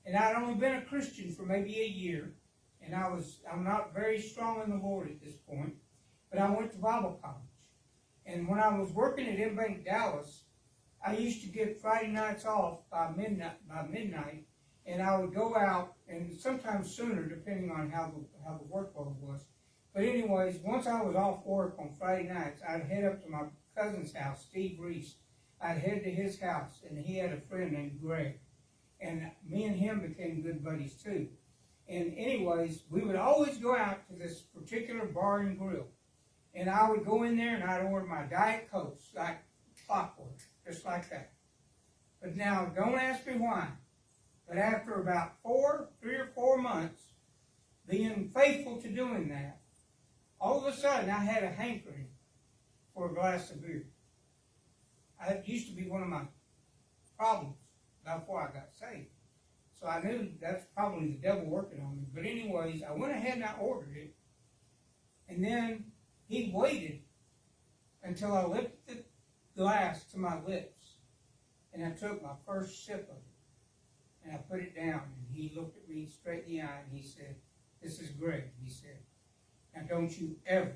and 0.06 0.16
I'd 0.16 0.36
only 0.36 0.54
been 0.54 0.76
a 0.76 0.82
Christian 0.82 1.32
for 1.32 1.42
maybe 1.42 1.80
a 1.80 1.86
year, 1.86 2.34
and 2.80 2.94
I 2.94 3.08
was 3.08 3.40
I'm 3.50 3.64
not 3.64 3.94
very 3.94 4.20
strong 4.20 4.62
in 4.62 4.70
the 4.70 4.76
Lord 4.76 5.08
at 5.10 5.20
this 5.20 5.34
point, 5.34 5.74
but 6.30 6.40
I 6.40 6.50
went 6.50 6.70
to 6.72 6.78
Bible 6.78 7.18
college, 7.20 7.50
and 8.26 8.46
when 8.46 8.60
I 8.60 8.78
was 8.78 8.92
working 8.92 9.26
at 9.26 9.38
InBank 9.38 9.84
Dallas, 9.84 10.44
I 11.04 11.16
used 11.16 11.42
to 11.42 11.48
get 11.48 11.80
Friday 11.80 12.12
nights 12.12 12.44
off 12.44 12.88
by 12.92 13.10
midnight 13.10 13.68
by 13.68 13.82
midnight, 13.90 14.44
and 14.86 15.02
I 15.02 15.18
would 15.18 15.34
go 15.34 15.56
out, 15.56 15.94
and 16.06 16.32
sometimes 16.32 16.94
sooner 16.94 17.26
depending 17.26 17.72
on 17.72 17.90
how 17.90 18.12
the 18.12 18.24
how 18.44 18.56
the 18.56 18.72
workload 18.72 19.16
was. 19.16 19.46
But 19.94 20.04
anyways, 20.04 20.58
once 20.64 20.86
I 20.86 21.02
was 21.02 21.16
off 21.16 21.44
work 21.44 21.76
on 21.78 21.90
Friday 21.98 22.28
nights, 22.28 22.62
I'd 22.66 22.84
head 22.84 23.04
up 23.04 23.22
to 23.22 23.30
my 23.30 23.42
cousin's 23.76 24.14
house, 24.14 24.44
Steve 24.48 24.78
Reese. 24.80 25.16
I'd 25.60 25.78
head 25.78 26.02
to 26.04 26.10
his 26.10 26.40
house, 26.40 26.80
and 26.88 26.98
he 26.98 27.18
had 27.18 27.32
a 27.32 27.40
friend 27.40 27.72
named 27.72 28.00
Greg. 28.02 28.40
And 29.00 29.30
me 29.46 29.64
and 29.64 29.76
him 29.76 30.00
became 30.00 30.42
good 30.42 30.64
buddies 30.64 30.94
too. 30.94 31.28
And 31.88 32.14
anyways, 32.16 32.84
we 32.90 33.02
would 33.02 33.16
always 33.16 33.58
go 33.58 33.76
out 33.76 34.08
to 34.08 34.14
this 34.14 34.40
particular 34.40 35.04
bar 35.04 35.40
and 35.40 35.58
grill. 35.58 35.88
And 36.54 36.70
I 36.70 36.88
would 36.88 37.04
go 37.04 37.22
in 37.24 37.36
there 37.36 37.54
and 37.54 37.64
I'd 37.64 37.84
order 37.84 38.06
my 38.06 38.22
Diet 38.24 38.68
Cokes 38.70 39.10
like 39.14 39.38
clockwork, 39.86 40.38
just 40.66 40.84
like 40.84 41.10
that. 41.10 41.32
But 42.20 42.36
now, 42.36 42.72
don't 42.74 42.98
ask 42.98 43.26
me 43.26 43.34
why. 43.34 43.68
But 44.48 44.58
after 44.58 44.94
about 44.94 45.32
four, 45.42 45.88
three 46.00 46.14
or 46.14 46.30
four 46.34 46.58
months, 46.58 47.02
being 47.88 48.30
faithful 48.34 48.80
to 48.80 48.88
doing 48.88 49.28
that, 49.30 49.61
all 50.42 50.58
of 50.58 50.74
a 50.74 50.76
sudden 50.76 51.08
I 51.08 51.20
had 51.20 51.44
a 51.44 51.48
hankering 51.48 52.08
for 52.92 53.08
a 53.08 53.14
glass 53.14 53.50
of 53.52 53.62
beer. 53.62 53.86
It 55.28 55.44
used 55.46 55.68
to 55.68 55.72
be 55.72 55.88
one 55.88 56.02
of 56.02 56.08
my 56.08 56.22
problems 57.16 57.54
before 58.04 58.42
I 58.42 58.52
got 58.52 58.70
saved. 58.74 59.06
So 59.80 59.86
I 59.86 60.02
knew 60.02 60.32
that's 60.40 60.64
probably 60.74 61.12
the 61.12 61.18
devil 61.28 61.46
working 61.46 61.80
on 61.80 61.96
me. 61.96 62.06
But 62.12 62.24
anyways, 62.24 62.82
I 62.82 62.92
went 62.92 63.12
ahead 63.12 63.36
and 63.36 63.44
I 63.44 63.54
ordered 63.60 63.96
it. 63.96 64.14
And 65.28 65.44
then 65.44 65.84
he 66.26 66.50
waited 66.52 67.02
until 68.02 68.34
I 68.34 68.44
lifted 68.44 69.04
the 69.54 69.62
glass 69.62 70.04
to 70.06 70.18
my 70.18 70.40
lips. 70.42 70.96
And 71.72 71.84
I 71.84 71.90
took 71.90 72.20
my 72.20 72.34
first 72.44 72.84
sip 72.84 73.08
of 73.08 73.16
it. 73.16 74.24
And 74.24 74.34
I 74.34 74.38
put 74.38 74.60
it 74.60 74.74
down. 74.74 75.02
And 75.02 75.26
he 75.32 75.52
looked 75.54 75.78
at 75.78 75.88
me 75.88 76.06
straight 76.06 76.44
in 76.46 76.56
the 76.56 76.62
eye 76.62 76.80
and 76.84 77.00
he 77.00 77.06
said, 77.06 77.36
This 77.80 78.00
is 78.00 78.10
great. 78.10 78.44
He 78.62 78.70
said, 78.70 78.98
Now 79.74 79.82
don't 79.88 80.16
you 80.18 80.36
ever 80.46 80.74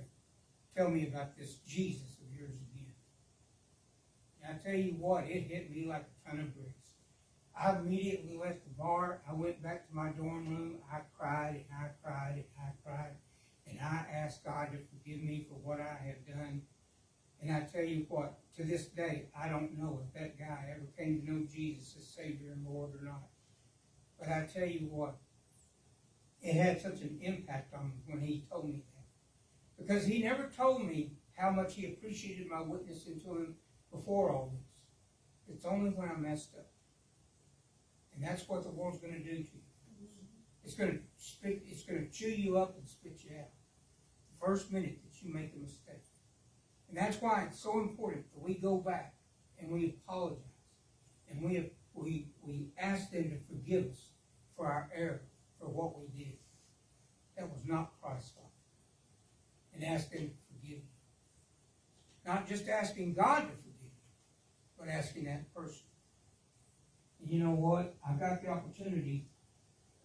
tell 0.76 0.88
me 0.88 1.06
about 1.06 1.36
this 1.36 1.56
Jesus 1.66 2.18
of 2.20 2.38
yours 2.38 2.54
again. 2.54 2.94
And 4.42 4.54
I 4.54 4.62
tell 4.62 4.78
you 4.78 4.92
what, 4.98 5.24
it 5.24 5.42
hit 5.42 5.70
me 5.70 5.86
like 5.86 6.04
a 6.04 6.30
ton 6.30 6.40
of 6.40 6.54
bricks. 6.54 6.90
I 7.58 7.76
immediately 7.78 8.36
left 8.36 8.64
the 8.64 8.74
bar. 8.78 9.22
I 9.28 9.32
went 9.32 9.62
back 9.62 9.88
to 9.88 9.94
my 9.94 10.10
dorm 10.10 10.48
room. 10.48 10.78
I 10.92 11.00
cried 11.18 11.64
and 11.70 11.78
I 11.78 11.88
cried 12.02 12.34
and 12.34 12.44
I 12.60 12.70
cried. 12.84 13.16
And 13.66 13.80
I 13.80 14.04
asked 14.12 14.44
God 14.44 14.68
to 14.72 14.78
forgive 14.78 15.22
me 15.22 15.46
for 15.48 15.54
what 15.54 15.80
I 15.80 15.98
had 16.04 16.26
done. 16.26 16.62
And 17.40 17.50
I 17.50 17.60
tell 17.60 17.84
you 17.84 18.06
what, 18.08 18.38
to 18.56 18.64
this 18.64 18.86
day, 18.86 19.26
I 19.38 19.48
don't 19.48 19.78
know 19.78 20.00
if 20.02 20.14
that 20.14 20.38
guy 20.38 20.66
ever 20.70 20.86
came 20.96 21.20
to 21.20 21.30
know 21.30 21.46
Jesus 21.50 21.96
as 21.98 22.06
Savior 22.06 22.52
and 22.52 22.66
Lord 22.66 22.90
or 22.94 23.04
not. 23.04 23.28
But 24.18 24.28
I 24.28 24.46
tell 24.52 24.66
you 24.66 24.88
what, 24.90 25.16
it 26.46 26.54
had 26.54 26.80
such 26.80 27.00
an 27.00 27.18
impact 27.20 27.74
on 27.74 27.88
me 27.88 27.96
when 28.06 28.20
he 28.20 28.44
told 28.48 28.68
me 28.68 28.84
that. 28.94 29.84
Because 29.84 30.06
he 30.06 30.22
never 30.22 30.48
told 30.56 30.84
me 30.84 31.12
how 31.36 31.50
much 31.50 31.74
he 31.74 31.86
appreciated 31.86 32.46
my 32.48 32.62
witnessing 32.62 33.20
to 33.20 33.30
him 33.30 33.54
before 33.90 34.30
all 34.30 34.52
this. 34.54 35.56
It's 35.56 35.66
only 35.66 35.90
when 35.90 36.08
I 36.08 36.16
messed 36.16 36.54
up. 36.54 36.68
And 38.14 38.24
that's 38.24 38.48
what 38.48 38.62
the 38.62 38.70
world's 38.70 38.98
going 38.98 39.14
to 39.14 39.18
do 39.24 39.36
to 39.36 39.38
you. 39.38 40.08
It's 40.64 40.74
going 40.74 40.92
to 40.92 40.98
spit, 41.16 41.62
it's 41.66 41.82
going 41.82 42.06
to 42.06 42.10
chew 42.10 42.30
you 42.30 42.58
up 42.58 42.76
and 42.78 42.88
spit 42.88 43.20
you 43.24 43.30
out. 43.38 43.50
The 44.30 44.46
first 44.46 44.72
minute 44.72 45.00
that 45.02 45.22
you 45.22 45.34
make 45.34 45.52
a 45.54 45.58
mistake. 45.58 46.04
And 46.88 46.96
that's 46.96 47.20
why 47.20 47.44
it's 47.48 47.60
so 47.60 47.80
important 47.80 48.26
that 48.32 48.42
we 48.42 48.54
go 48.54 48.76
back 48.76 49.14
and 49.58 49.70
we 49.70 49.96
apologize. 50.06 50.44
And 51.28 51.42
we, 51.42 51.70
we, 51.92 52.28
we 52.40 52.68
ask 52.78 53.10
them 53.10 53.30
to 53.30 53.36
forgive 53.52 53.90
us 53.90 54.10
for 54.56 54.66
our 54.66 54.88
error, 54.94 55.22
for 55.58 55.66
what 55.66 55.98
we 55.98 56.06
did. 56.16 56.36
That 57.36 57.50
was 57.50 57.62
not 57.66 57.92
Christ-like. 58.00 58.44
And 59.74 59.84
ask 59.84 60.10
them 60.10 60.30
to 60.30 60.54
forgive 60.54 60.78
you. 60.78 60.82
Not 62.26 62.48
just 62.48 62.68
asking 62.68 63.14
God 63.14 63.42
to 63.42 63.48
forgive 63.48 63.74
you, 63.82 63.90
but 64.78 64.88
asking 64.88 65.24
that 65.24 65.54
person. 65.54 65.86
And 67.20 67.30
you 67.30 67.42
know 67.42 67.50
what? 67.50 67.94
I 68.08 68.14
got 68.14 68.42
the 68.42 68.48
opportunity 68.48 69.26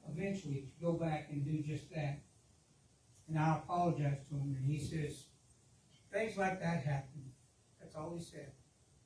eventually 0.09 0.67
to 0.67 0.85
go 0.85 0.93
back 0.93 1.27
and 1.31 1.45
do 1.45 1.61
just 1.61 1.89
that. 1.93 2.19
And 3.27 3.39
I 3.39 3.57
apologized 3.57 4.27
to 4.29 4.35
him, 4.35 4.57
and 4.59 4.65
he 4.65 4.79
says, 4.79 5.25
things 6.11 6.37
like 6.37 6.59
that 6.59 6.83
happen. 6.83 7.31
That's 7.79 7.95
all 7.95 8.13
he 8.17 8.23
said. 8.23 8.51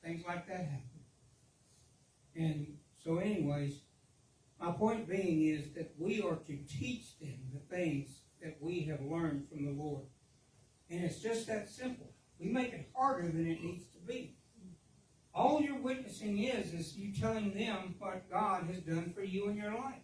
Things 0.02 0.24
like 0.26 0.46
that 0.48 0.60
happen. 0.60 1.00
And 2.34 2.76
so, 3.02 3.18
anyways, 3.18 3.80
my 4.60 4.72
point 4.72 5.08
being 5.08 5.42
is 5.42 5.72
that 5.74 5.92
we 5.98 6.22
are 6.22 6.36
to 6.36 6.56
teach 6.68 7.18
them 7.20 7.38
the 7.52 7.76
things 7.76 8.20
that 8.42 8.56
we 8.60 8.82
have 8.82 9.00
learned 9.02 9.48
from 9.48 9.64
the 9.64 9.72
Lord. 9.72 10.04
And 10.90 11.04
it's 11.04 11.20
just 11.20 11.46
that 11.48 11.68
simple. 11.68 12.12
We 12.38 12.48
make 12.48 12.72
it 12.72 12.90
harder 12.94 13.28
than 13.28 13.46
it 13.46 13.62
needs 13.62 13.86
to 13.86 13.98
be. 14.06 14.34
All 15.34 15.60
your 15.60 15.78
witnessing 15.78 16.38
is, 16.38 16.72
is 16.72 16.96
you 16.96 17.12
telling 17.12 17.52
them 17.52 17.94
what 17.98 18.30
God 18.30 18.64
has 18.64 18.78
done 18.78 19.12
for 19.14 19.22
you 19.22 19.48
in 19.48 19.56
your 19.56 19.74
life. 19.74 20.00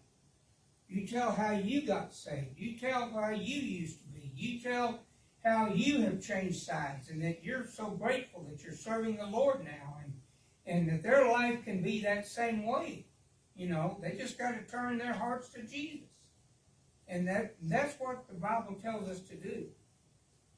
You 0.88 1.06
tell 1.06 1.32
how 1.32 1.52
you 1.52 1.86
got 1.86 2.12
saved. 2.12 2.58
You 2.58 2.78
tell 2.78 3.10
how 3.10 3.30
you 3.30 3.56
used 3.56 4.00
to 4.02 4.08
be. 4.08 4.30
You 4.36 4.60
tell 4.60 5.00
how 5.42 5.68
you 5.68 6.02
have 6.02 6.20
changed 6.20 6.62
sides 6.62 7.08
and 7.08 7.22
that 7.22 7.42
you're 7.42 7.66
so 7.66 7.86
grateful 7.86 8.46
that 8.50 8.62
you're 8.62 8.74
serving 8.74 9.16
the 9.16 9.26
Lord 9.26 9.64
now 9.64 9.96
and, 10.04 10.12
and 10.66 10.88
that 10.90 11.02
their 11.02 11.30
life 11.30 11.64
can 11.64 11.82
be 11.82 12.02
that 12.02 12.26
same 12.26 12.66
way. 12.66 13.06
You 13.54 13.68
know, 13.68 13.98
they 14.02 14.16
just 14.16 14.38
got 14.38 14.52
to 14.52 14.70
turn 14.70 14.98
their 14.98 15.12
hearts 15.12 15.48
to 15.50 15.62
Jesus. 15.62 16.08
And 17.08 17.28
that 17.28 17.56
that's 17.62 17.98
what 17.98 18.26
the 18.28 18.34
Bible 18.34 18.78
tells 18.82 19.08
us 19.08 19.20
to 19.28 19.36
do. 19.36 19.66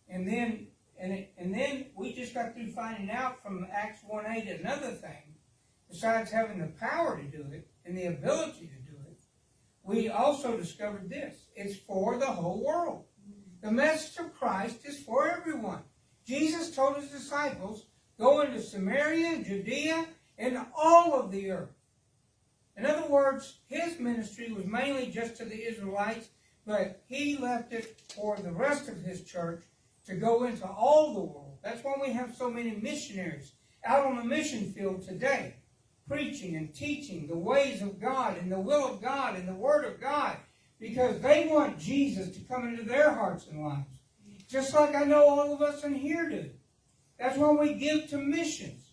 And 0.09 0.29
then 0.29 0.69
and, 0.99 1.13
it, 1.13 1.33
and 1.37 1.53
then 1.53 1.87
we 1.97 2.13
just 2.13 2.35
got 2.35 2.55
through 2.55 2.71
finding 2.71 3.11
out 3.11 3.43
from 3.43 3.67
Acts 3.73 4.01
1 4.07 4.25
8 4.27 4.61
another 4.61 4.93
thing, 4.93 5.35
besides 5.91 6.31
having 6.31 6.61
the 6.61 6.73
power 6.79 7.17
to 7.17 7.25
do 7.25 7.45
it 7.53 7.69
and 7.85 7.97
the 7.97 8.07
ability 8.07 8.67
to 8.69 8.93
do 8.93 8.97
it, 9.11 9.21
we 9.83 10.09
also 10.09 10.57
discovered 10.57 11.11
this 11.11 11.47
it's 11.57 11.77
for 11.77 12.19
the 12.19 12.27
whole 12.27 12.65
world. 12.65 13.05
The 13.63 13.73
message 13.73 14.19
of 14.19 14.35
Christ 14.35 14.85
is 14.85 15.01
for 15.01 15.29
everyone. 15.29 15.83
Jesus 16.27 16.75
told 16.75 16.97
his 16.97 17.11
disciples, 17.11 17.87
go 18.19 18.43
into 18.43 18.61
Samaria, 18.61 19.43
Judea, 19.43 20.07
and 20.39 20.59
all 20.77 21.15
of 21.19 21.31
the 21.31 21.51
earth. 21.51 21.71
In 22.77 22.87
other 22.87 23.07
words, 23.09 23.61
his 23.67 24.01
ministry 24.01 24.53
was 24.53 24.67
mainly 24.67 25.07
just 25.07 25.37
to 25.37 25.45
the 25.45 25.69
Israelites, 25.69 26.29
but 26.67 27.03
he 27.07 27.37
left 27.37 27.73
it 27.73 28.01
for 28.15 28.37
the 28.37 28.53
rest 28.53 28.89
of 28.89 29.03
his 29.03 29.25
church 29.25 29.63
to 30.07 30.15
go 30.15 30.45
into 30.45 30.67
all 30.67 31.15
the 31.15 31.21
world. 31.21 31.59
That's 31.63 31.85
why 31.85 31.95
we 32.01 32.13
have 32.13 32.35
so 32.35 32.51
many 32.51 32.73
missionaries 32.73 33.53
out 33.85 34.07
on 34.07 34.17
the 34.17 34.25
mission 34.25 34.73
field 34.73 35.03
today, 35.03 35.55
preaching 36.09 36.57
and 36.57 36.75
teaching 36.75 37.27
the 37.27 37.37
ways 37.37 37.81
of 37.81 38.01
God 38.01 38.39
and 38.39 38.51
the 38.51 38.59
will 38.59 38.87
of 38.87 39.03
God 39.03 39.37
and 39.37 39.47
the 39.47 39.55
Word 39.55 39.85
of 39.85 40.01
God, 40.01 40.37
because 40.81 41.21
they 41.21 41.47
want 41.47 41.79
Jesus 41.79 42.35
to 42.35 42.45
come 42.45 42.67
into 42.69 42.83
their 42.83 43.13
hearts 43.13 43.47
and 43.47 43.65
lives. 43.65 43.87
Just 44.49 44.75
like 44.75 44.95
I 44.95 45.05
know 45.05 45.27
all 45.27 45.55
of 45.55 45.63
us 45.63 45.85
in 45.85 45.95
here 45.95 46.29
do. 46.29 46.51
That's 47.19 47.39
why 47.39 47.51
we 47.53 47.75
give 47.75 48.09
to 48.11 48.19
missions, 48.19 48.84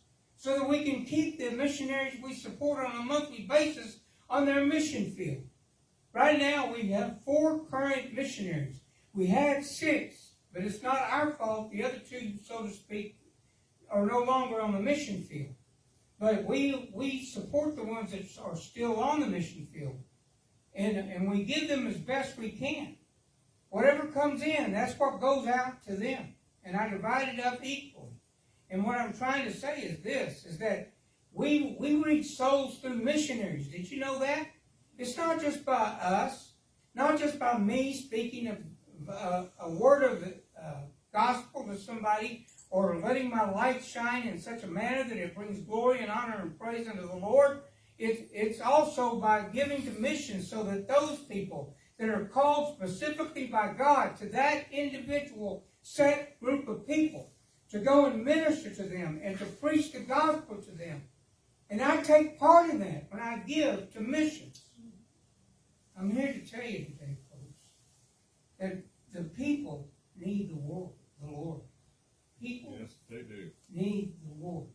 so 0.42 0.58
that 0.58 0.68
we 0.68 0.84
can 0.84 1.06
keep 1.06 1.38
the 1.38 1.52
missionaries 1.52 2.18
we 2.22 2.34
support 2.34 2.86
on 2.86 2.96
a 2.96 3.04
monthly 3.04 3.46
basis 3.50 4.00
on 4.30 4.46
their 4.46 4.66
mission 4.66 5.12
field. 5.12 5.44
Right 6.14 6.40
now, 6.40 6.74
we 6.74 6.88
have 6.90 7.22
four 7.24 7.66
current 7.66 8.14
missionaries. 8.14 8.82
We 9.14 9.28
had 9.28 9.64
six 9.64 10.32
but 10.54 10.64
it's 10.64 10.84
not 10.84 10.98
our 11.10 11.32
fault. 11.32 11.72
The 11.72 11.84
other 11.84 12.00
two, 12.00 12.34
so 12.44 12.64
to 12.64 12.72
speak, 12.72 13.18
are 13.90 14.06
no 14.06 14.20
longer 14.20 14.62
on 14.62 14.74
the 14.74 14.80
mission 14.80 15.24
field. 15.24 15.56
But 16.20 16.44
we 16.46 16.92
we 16.94 17.26
support 17.26 17.76
the 17.76 17.84
ones 17.84 18.12
that 18.12 18.26
are 18.44 18.56
still 18.56 19.00
on 19.00 19.22
the 19.22 19.28
mission 19.28 19.68
field. 19.74 20.00
And, 20.74 20.98
and 20.98 21.30
we 21.30 21.44
give 21.44 21.68
them 21.68 21.88
as 21.88 21.98
best 21.98 22.38
we 22.38 22.52
can. 22.52 22.96
Whatever 23.70 24.08
comes 24.08 24.42
in, 24.42 24.72
that's 24.72 24.98
what 24.98 25.20
goes 25.20 25.48
out 25.48 25.84
to 25.86 25.96
them. 25.96 26.36
And 26.64 26.78
I 26.78 26.90
divide 26.90 27.30
it 27.30 27.40
up 27.44 27.60
equally. 27.64 28.21
And 28.72 28.86
what 28.86 28.98
I'm 28.98 29.14
trying 29.14 29.44
to 29.46 29.54
say 29.54 29.82
is 29.82 30.02
this, 30.02 30.46
is 30.46 30.58
that 30.60 30.94
we, 31.34 31.76
we 31.78 31.98
reach 31.98 32.38
souls 32.38 32.80
through 32.80 32.96
missionaries. 32.96 33.68
Did 33.68 33.92
you 33.92 34.00
know 34.00 34.18
that? 34.20 34.48
It's 34.98 35.18
not 35.18 35.42
just 35.42 35.66
by 35.66 35.74
us, 35.74 36.54
not 36.96 37.20
just 37.20 37.38
by 37.38 37.58
me 37.58 37.94
speaking 37.94 38.48
a 39.10 39.70
word 39.70 40.04
of 40.04 40.24
uh, 40.24 40.82
gospel 41.14 41.66
to 41.66 41.78
somebody 41.78 42.46
or 42.70 42.98
letting 43.00 43.30
my 43.30 43.50
light 43.52 43.84
shine 43.84 44.28
in 44.28 44.40
such 44.40 44.64
a 44.64 44.68
manner 44.68 45.04
that 45.04 45.18
it 45.18 45.36
brings 45.36 45.60
glory 45.66 46.00
and 46.00 46.10
honor 46.10 46.40
and 46.42 46.58
praise 46.58 46.88
unto 46.88 47.06
the 47.06 47.16
Lord. 47.16 47.64
It, 48.00 48.30
it's 48.34 48.62
also 48.62 49.20
by 49.20 49.50
giving 49.54 49.84
to 49.84 49.92
missions 50.00 50.50
so 50.50 50.64
that 50.64 50.88
those 50.88 51.20
people 51.20 51.76
that 52.00 52.08
are 52.08 52.26
called 52.26 52.78
specifically 52.78 53.48
by 53.48 53.74
God 53.78 54.16
to 54.18 54.28
that 54.28 54.66
individual 54.72 55.66
set 55.82 56.40
group 56.40 56.70
of 56.70 56.88
people 56.88 57.31
to 57.72 57.80
go 57.80 58.06
and 58.06 58.24
minister 58.26 58.70
to 58.70 58.84
them 58.84 59.20
and 59.24 59.38
to 59.40 59.46
preach 59.46 59.92
the 59.94 60.02
gospel 60.02 60.58
to 60.58 60.72
them. 60.72 61.04
And 61.70 61.82
I 61.82 62.02
take 62.02 62.38
part 62.38 62.70
in 62.70 62.80
that 62.80 63.08
when 63.10 63.22
I 63.22 63.38
give 63.48 63.94
to 63.94 64.02
missions. 64.02 64.62
I'm 65.98 66.12
here 66.12 66.34
to 66.34 66.40
tell 66.40 66.64
you 66.64 66.80
today, 66.80 67.18
folks, 67.30 67.60
that 68.60 68.84
the 69.14 69.24
people 69.24 69.90
need 70.18 70.50
the 70.50 70.60
Lord. 70.60 70.92
The 71.22 71.28
Lord. 71.28 71.62
People 72.42 72.76
Yes, 72.80 72.92
they 73.10 73.22
do. 73.22 73.52
need 73.72 74.16
the 74.26 74.46
Lord. 74.46 74.68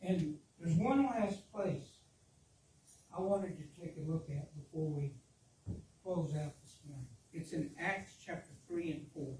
And 0.00 0.38
there's 0.58 0.76
one 0.76 1.04
last 1.04 1.52
place 1.52 1.98
I 3.16 3.20
wanted 3.20 3.56
to 3.58 3.80
take 3.80 3.96
a 3.98 4.10
look 4.10 4.28
at 4.30 4.54
before 4.56 4.90
we 4.90 5.12
close 6.02 6.34
out 6.34 6.54
this 6.62 6.78
morning. 6.88 7.06
It's 7.32 7.52
in 7.52 7.70
Acts 7.78 8.12
chapter 8.24 8.50
3 8.66 8.90
and 8.92 9.06
4. 9.12 9.36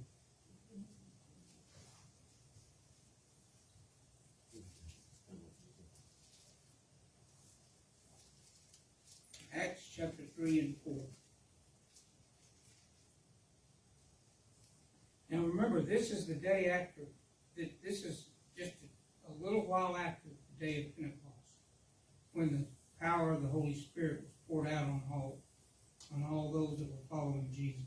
3 10.39 10.61
and 10.61 10.77
4. 10.85 10.95
Now 15.31 15.43
remember, 15.45 15.83
this 15.83 16.11
is 16.11 16.27
the 16.27 16.35
day 16.35 16.67
after, 16.67 17.03
this 17.57 18.05
is 18.05 18.27
just 18.57 18.73
a 19.29 19.45
little 19.45 19.67
while 19.67 19.97
after 19.97 20.29
the 20.29 20.67
day 20.67 20.81
of 20.81 20.97
Pentecost, 20.97 21.55
when 22.33 22.53
the 22.53 23.05
power 23.05 23.33
of 23.33 23.43
the 23.43 23.49
Holy 23.49 23.75
Spirit 23.75 24.21
was 24.23 24.33
poured 24.49 24.69
out 24.69 24.85
on 24.85 25.03
all, 25.13 25.39
on 26.15 26.25
all 26.25 26.53
those 26.53 26.79
that 26.79 26.89
were 26.89 27.09
following 27.11 27.49
Jesus. 27.53 27.83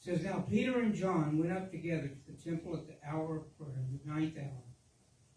It 0.00 0.04
says, 0.04 0.24
Now 0.24 0.44
Peter 0.48 0.80
and 0.80 0.94
John 0.94 1.38
went 1.38 1.52
up 1.52 1.70
together 1.70 2.08
to 2.08 2.32
the 2.32 2.50
temple 2.50 2.74
at 2.76 2.86
the 2.88 2.96
hour 3.08 3.36
of 3.36 3.58
prayer, 3.58 3.84
the 4.04 4.10
ninth 4.10 4.36
hour. 4.36 4.62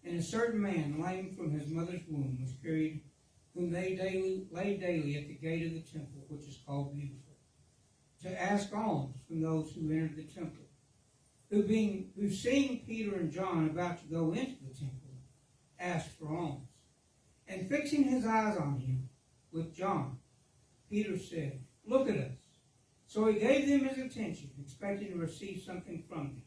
And 0.03 0.19
a 0.19 0.23
certain 0.23 0.61
man, 0.61 1.01
lame 1.01 1.35
from 1.35 1.51
his 1.51 1.69
mother's 1.69 2.01
womb, 2.09 2.39
was 2.41 2.53
carried, 2.63 3.03
whom 3.53 3.71
they 3.71 3.95
daily 3.95 4.47
laid 4.51 4.79
daily 4.79 5.17
at 5.17 5.27
the 5.27 5.33
gate 5.35 5.65
of 5.65 5.73
the 5.73 5.81
temple, 5.81 6.25
which 6.27 6.47
is 6.47 6.59
called 6.65 6.93
Beautiful, 6.93 7.35
to 8.23 8.41
ask 8.41 8.73
alms 8.73 9.15
from 9.27 9.41
those 9.41 9.71
who 9.71 9.91
entered 9.91 10.15
the 10.15 10.23
temple 10.23 10.63
who 11.49 11.63
being 11.63 12.11
who 12.15 12.29
seeing 12.29 12.79
Peter 12.85 13.15
and 13.15 13.31
John 13.31 13.69
about 13.69 13.99
to 13.99 14.05
go 14.05 14.31
into 14.31 14.63
the 14.63 14.73
temple, 14.73 15.09
asked 15.79 16.11
for 16.19 16.35
alms. 16.35 16.67
And 17.47 17.67
fixing 17.67 18.03
his 18.03 18.25
eyes 18.25 18.57
on 18.57 18.79
him 18.79 19.09
with 19.51 19.75
John, 19.75 20.19
Peter 20.89 21.17
said, 21.17 21.63
Look 21.83 22.07
at 22.07 22.17
us. 22.17 22.37
So 23.07 23.25
he 23.25 23.39
gave 23.39 23.67
them 23.67 23.85
his 23.85 23.97
attention, 23.97 24.51
expecting 24.61 25.09
to 25.09 25.17
receive 25.17 25.63
something 25.65 26.03
from 26.07 26.19
them. 26.19 26.43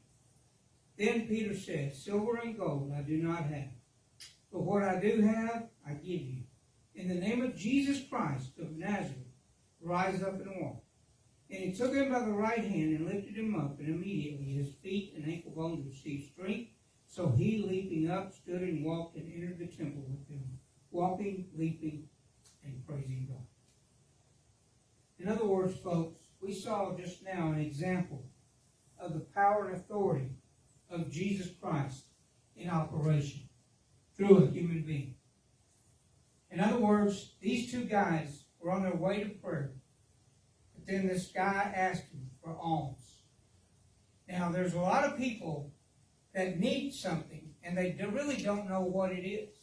Then 0.96 1.26
Peter 1.26 1.56
said, 1.56 1.96
Silver 1.96 2.36
and 2.36 2.56
gold 2.56 2.92
I 2.96 3.02
do 3.02 3.16
not 3.20 3.42
have, 3.46 3.70
but 4.52 4.60
what 4.60 4.84
I 4.84 5.00
do 5.00 5.22
have 5.22 5.64
I 5.84 5.94
give 5.94 6.20
you. 6.20 6.42
In 6.94 7.08
the 7.08 7.14
name 7.14 7.42
of 7.42 7.56
Jesus 7.56 8.02
Christ 8.08 8.50
of 8.60 8.76
Nazareth, 8.76 9.16
rise 9.80 10.22
up 10.22 10.40
and 10.40 10.60
walk. 10.60 10.82
And 11.50 11.60
he 11.60 11.72
took 11.72 11.94
him 11.94 12.10
by 12.10 12.20
the 12.20 12.32
right 12.32 12.64
hand 12.64 12.96
and 12.96 13.06
lifted 13.06 13.36
him 13.36 13.58
up, 13.58 13.78
and 13.78 13.88
immediately 13.88 14.54
his 14.54 14.74
feet 14.82 15.14
and 15.16 15.26
ankle 15.26 15.52
bones 15.52 15.86
received 15.86 16.32
strength. 16.32 16.70
So 17.08 17.30
he, 17.30 17.64
leaping 17.66 18.10
up, 18.10 18.32
stood 18.32 18.62
and 18.62 18.84
walked 18.84 19.16
and 19.16 19.32
entered 19.32 19.58
the 19.58 19.66
temple 19.66 20.02
with 20.08 20.28
them, 20.28 20.58
walking, 20.90 21.48
leaping, 21.56 22.08
and 22.64 22.86
praising 22.86 23.28
God. 23.28 23.46
In 25.18 25.28
other 25.28 25.44
words, 25.46 25.76
folks, 25.78 26.20
we 26.40 26.54
saw 26.54 26.96
just 26.96 27.22
now 27.22 27.52
an 27.52 27.60
example 27.60 28.24
of 28.98 29.14
the 29.14 29.20
power 29.20 29.68
and 29.68 29.76
authority 29.76 30.30
of 30.90 31.10
Jesus 31.10 31.50
Christ 31.60 32.04
in 32.56 32.68
operation 32.70 33.48
through 34.16 34.44
a 34.44 34.50
human 34.50 34.82
being. 34.82 35.14
In 36.52 36.60
other 36.60 36.78
words, 36.78 37.32
these 37.40 37.72
two 37.72 37.84
guys 37.84 38.44
were 38.60 38.70
on 38.70 38.82
their 38.82 38.94
way 38.94 39.24
to 39.24 39.30
prayer 39.30 39.72
but 40.82 40.92
then 40.92 41.06
this 41.06 41.28
guy 41.28 41.72
asked 41.74 42.10
him 42.10 42.30
for 42.42 42.56
alms. 42.60 43.18
Now, 44.28 44.50
there's 44.50 44.74
a 44.74 44.80
lot 44.80 45.04
of 45.04 45.16
people 45.16 45.72
that 46.34 46.58
need 46.58 46.92
something 46.92 47.50
and 47.62 47.76
they 47.76 47.96
really 48.10 48.36
don't 48.36 48.68
know 48.68 48.80
what 48.80 49.12
it 49.12 49.26
is. 49.26 49.54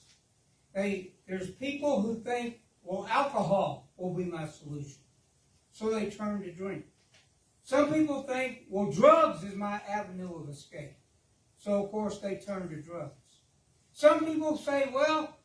They, 0.74 1.14
there's 1.28 1.50
people 1.50 2.02
who 2.02 2.22
think, 2.22 2.60
well, 2.84 3.08
alcohol 3.10 3.92
will 3.98 4.14
be 4.14 4.26
my 4.26 4.48
solution. 4.48 5.02
So 5.72 5.90
they 5.90 6.10
turn 6.10 6.42
to 6.42 6.52
drink. 6.52 6.86
Some 7.64 7.92
people 7.94 8.24
think, 8.24 8.66
well, 8.70 8.92
drugs 8.92 9.44
is 9.44 9.56
my 9.56 9.82
avenue 9.90 10.42
of 10.42 10.50
escape. 10.50 10.96
So, 11.58 11.84
of 11.84 11.92
course, 11.92 12.20
they 12.20 12.36
turn 12.36 12.70
to 12.70 12.82
drugs. 12.82 13.14
Some 13.92 14.26
people 14.26 14.58
say, 14.58 14.90
well, 14.94 15.39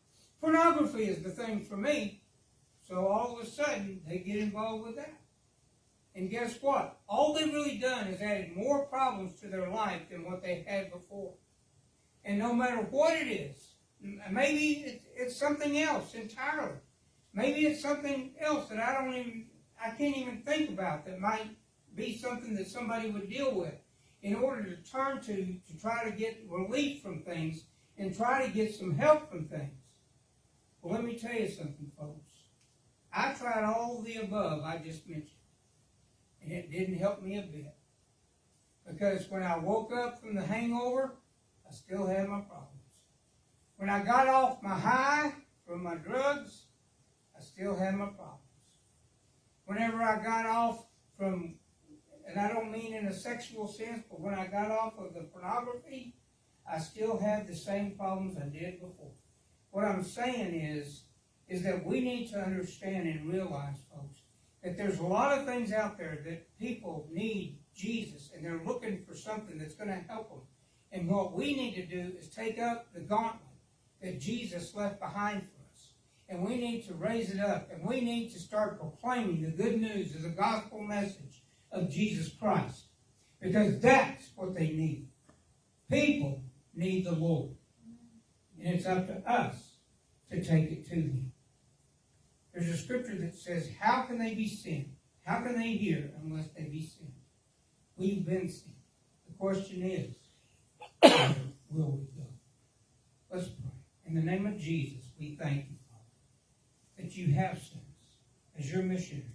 pornography 0.44 1.04
is 1.04 1.22
the 1.22 1.30
thing 1.30 1.64
for 1.64 1.76
me. 1.76 2.20
So 2.86 3.06
all 3.06 3.34
of 3.34 3.46
a 3.46 3.50
sudden, 3.50 4.02
they 4.06 4.18
get 4.18 4.36
involved 4.36 4.84
with 4.84 4.96
that. 4.96 5.14
And 6.14 6.30
guess 6.30 6.60
what? 6.60 7.00
All 7.08 7.32
they've 7.32 7.52
really 7.52 7.78
done 7.78 8.08
is 8.08 8.20
added 8.20 8.54
more 8.54 8.84
problems 8.86 9.40
to 9.40 9.48
their 9.48 9.68
life 9.70 10.10
than 10.10 10.30
what 10.30 10.42
they 10.42 10.64
had 10.68 10.92
before. 10.92 11.32
And 12.24 12.38
no 12.38 12.52
matter 12.52 12.76
what 12.76 13.16
it 13.16 13.28
is, 13.28 13.56
maybe 14.30 15.00
it's 15.16 15.36
something 15.36 15.78
else 15.80 16.14
entirely. 16.14 16.78
Maybe 17.32 17.66
it's 17.66 17.82
something 17.82 18.34
else 18.38 18.68
that 18.68 18.78
I 18.78 18.94
don't 18.94 19.14
even, 19.14 19.46
I 19.82 19.90
can't 19.90 20.16
even 20.16 20.42
think 20.42 20.68
about 20.68 21.06
that 21.06 21.18
might 21.18 21.56
be 21.96 22.16
something 22.16 22.54
that 22.54 22.68
somebody 22.68 23.10
would 23.10 23.28
deal 23.28 23.54
with 23.54 23.74
in 24.22 24.34
order 24.34 24.62
to 24.62 24.76
turn 24.90 25.20
to 25.22 25.36
to 25.36 25.80
try 25.80 26.04
to 26.04 26.10
get 26.10 26.44
relief 26.48 27.02
from 27.02 27.22
things 27.22 27.64
and 27.98 28.14
try 28.14 28.46
to 28.46 28.52
get 28.52 28.74
some 28.74 28.94
help 28.94 29.30
from 29.30 29.46
things. 29.46 29.83
Well, 30.84 30.92
let 30.92 31.04
me 31.04 31.18
tell 31.18 31.32
you 31.32 31.48
something, 31.48 31.90
folks. 31.98 32.30
I 33.10 33.32
tried 33.32 33.64
all 33.64 34.02
the 34.02 34.16
above 34.16 34.62
I 34.64 34.76
just 34.76 35.08
mentioned. 35.08 35.30
And 36.42 36.52
it 36.52 36.70
didn't 36.70 36.98
help 36.98 37.22
me 37.22 37.38
a 37.38 37.40
bit. 37.40 37.74
Because 38.86 39.30
when 39.30 39.42
I 39.42 39.56
woke 39.56 39.94
up 39.94 40.20
from 40.20 40.34
the 40.34 40.42
hangover, 40.42 41.14
I 41.66 41.72
still 41.72 42.06
had 42.06 42.28
my 42.28 42.42
problems. 42.42 42.82
When 43.76 43.88
I 43.88 44.04
got 44.04 44.28
off 44.28 44.62
my 44.62 44.78
high 44.78 45.32
from 45.66 45.82
my 45.82 45.94
drugs, 45.94 46.66
I 47.34 47.42
still 47.42 47.74
had 47.74 47.94
my 47.94 48.08
problems. 48.08 48.42
Whenever 49.64 50.02
I 50.02 50.22
got 50.22 50.44
off 50.44 50.84
from, 51.16 51.54
and 52.28 52.38
I 52.38 52.52
don't 52.52 52.70
mean 52.70 52.92
in 52.92 53.06
a 53.06 53.14
sexual 53.14 53.68
sense, 53.68 54.02
but 54.10 54.20
when 54.20 54.34
I 54.34 54.48
got 54.48 54.70
off 54.70 54.98
of 54.98 55.14
the 55.14 55.22
pornography, 55.32 56.14
I 56.70 56.78
still 56.78 57.18
had 57.18 57.48
the 57.48 57.56
same 57.56 57.92
problems 57.92 58.36
I 58.36 58.50
did 58.50 58.82
before. 58.82 59.12
What 59.74 59.86
I'm 59.86 60.04
saying 60.04 60.54
is, 60.54 61.02
is 61.48 61.64
that 61.64 61.84
we 61.84 62.00
need 62.00 62.30
to 62.30 62.38
understand 62.38 63.08
and 63.08 63.28
realize, 63.28 63.74
folks, 63.92 64.20
that 64.62 64.76
there's 64.76 65.00
a 65.00 65.02
lot 65.02 65.36
of 65.36 65.46
things 65.46 65.72
out 65.72 65.98
there 65.98 66.20
that 66.24 66.56
people 66.60 67.08
need 67.10 67.58
Jesus 67.74 68.30
and 68.32 68.44
they're 68.44 68.62
looking 68.64 69.04
for 69.04 69.16
something 69.16 69.58
that's 69.58 69.74
going 69.74 69.88
to 69.88 70.04
help 70.08 70.28
them. 70.28 70.42
And 70.92 71.10
what 71.10 71.32
we 71.32 71.56
need 71.56 71.74
to 71.74 71.86
do 71.86 72.12
is 72.16 72.28
take 72.28 72.60
up 72.60 72.86
the 72.94 73.00
gauntlet 73.00 73.40
that 74.00 74.20
Jesus 74.20 74.76
left 74.76 75.00
behind 75.00 75.42
for 75.42 75.64
us. 75.68 75.88
And 76.28 76.46
we 76.46 76.56
need 76.56 76.86
to 76.86 76.94
raise 76.94 77.30
it 77.30 77.40
up. 77.40 77.68
And 77.72 77.84
we 77.84 78.00
need 78.00 78.30
to 78.30 78.38
start 78.38 78.78
proclaiming 78.78 79.42
the 79.42 79.50
good 79.50 79.80
news 79.80 80.14
of 80.14 80.22
the 80.22 80.28
gospel 80.28 80.82
message 80.82 81.42
of 81.72 81.90
Jesus 81.90 82.32
Christ. 82.32 82.84
Because 83.40 83.80
that's 83.80 84.30
what 84.36 84.54
they 84.54 84.68
need. 84.68 85.08
People 85.90 86.44
need 86.76 87.06
the 87.06 87.12
Lord. 87.16 87.56
And 88.64 88.74
it's 88.74 88.86
up 88.86 89.06
to 89.08 89.30
us 89.30 89.74
to 90.30 90.42
take 90.42 90.72
it 90.72 90.88
to 90.88 90.94
them. 90.94 91.32
There's 92.54 92.70
a 92.70 92.76
scripture 92.78 93.14
that 93.16 93.34
says, 93.34 93.68
How 93.78 94.02
can 94.02 94.18
they 94.18 94.34
be 94.34 94.48
sent? 94.48 94.88
How 95.22 95.42
can 95.42 95.58
they 95.58 95.72
hear 95.72 96.10
unless 96.22 96.48
they 96.56 96.64
be 96.64 96.82
sent? 96.82 97.10
We've 97.96 98.24
been 98.24 98.48
sent. 98.48 98.76
The 99.26 99.34
question 99.38 99.82
is, 99.82 100.16
will 101.70 101.90
we 101.90 102.04
go? 102.16 102.26
Let's 103.30 103.48
pray. 103.48 103.70
In 104.06 104.14
the 104.14 104.22
name 104.22 104.46
of 104.46 104.58
Jesus, 104.58 105.04
we 105.18 105.36
thank 105.38 105.66
you, 105.68 105.76
Father, 105.90 106.04
that 106.96 107.14
you 107.14 107.34
have 107.34 107.58
sent 107.58 107.84
us 108.00 108.16
as 108.58 108.72
your 108.72 108.82
missionaries, 108.82 109.26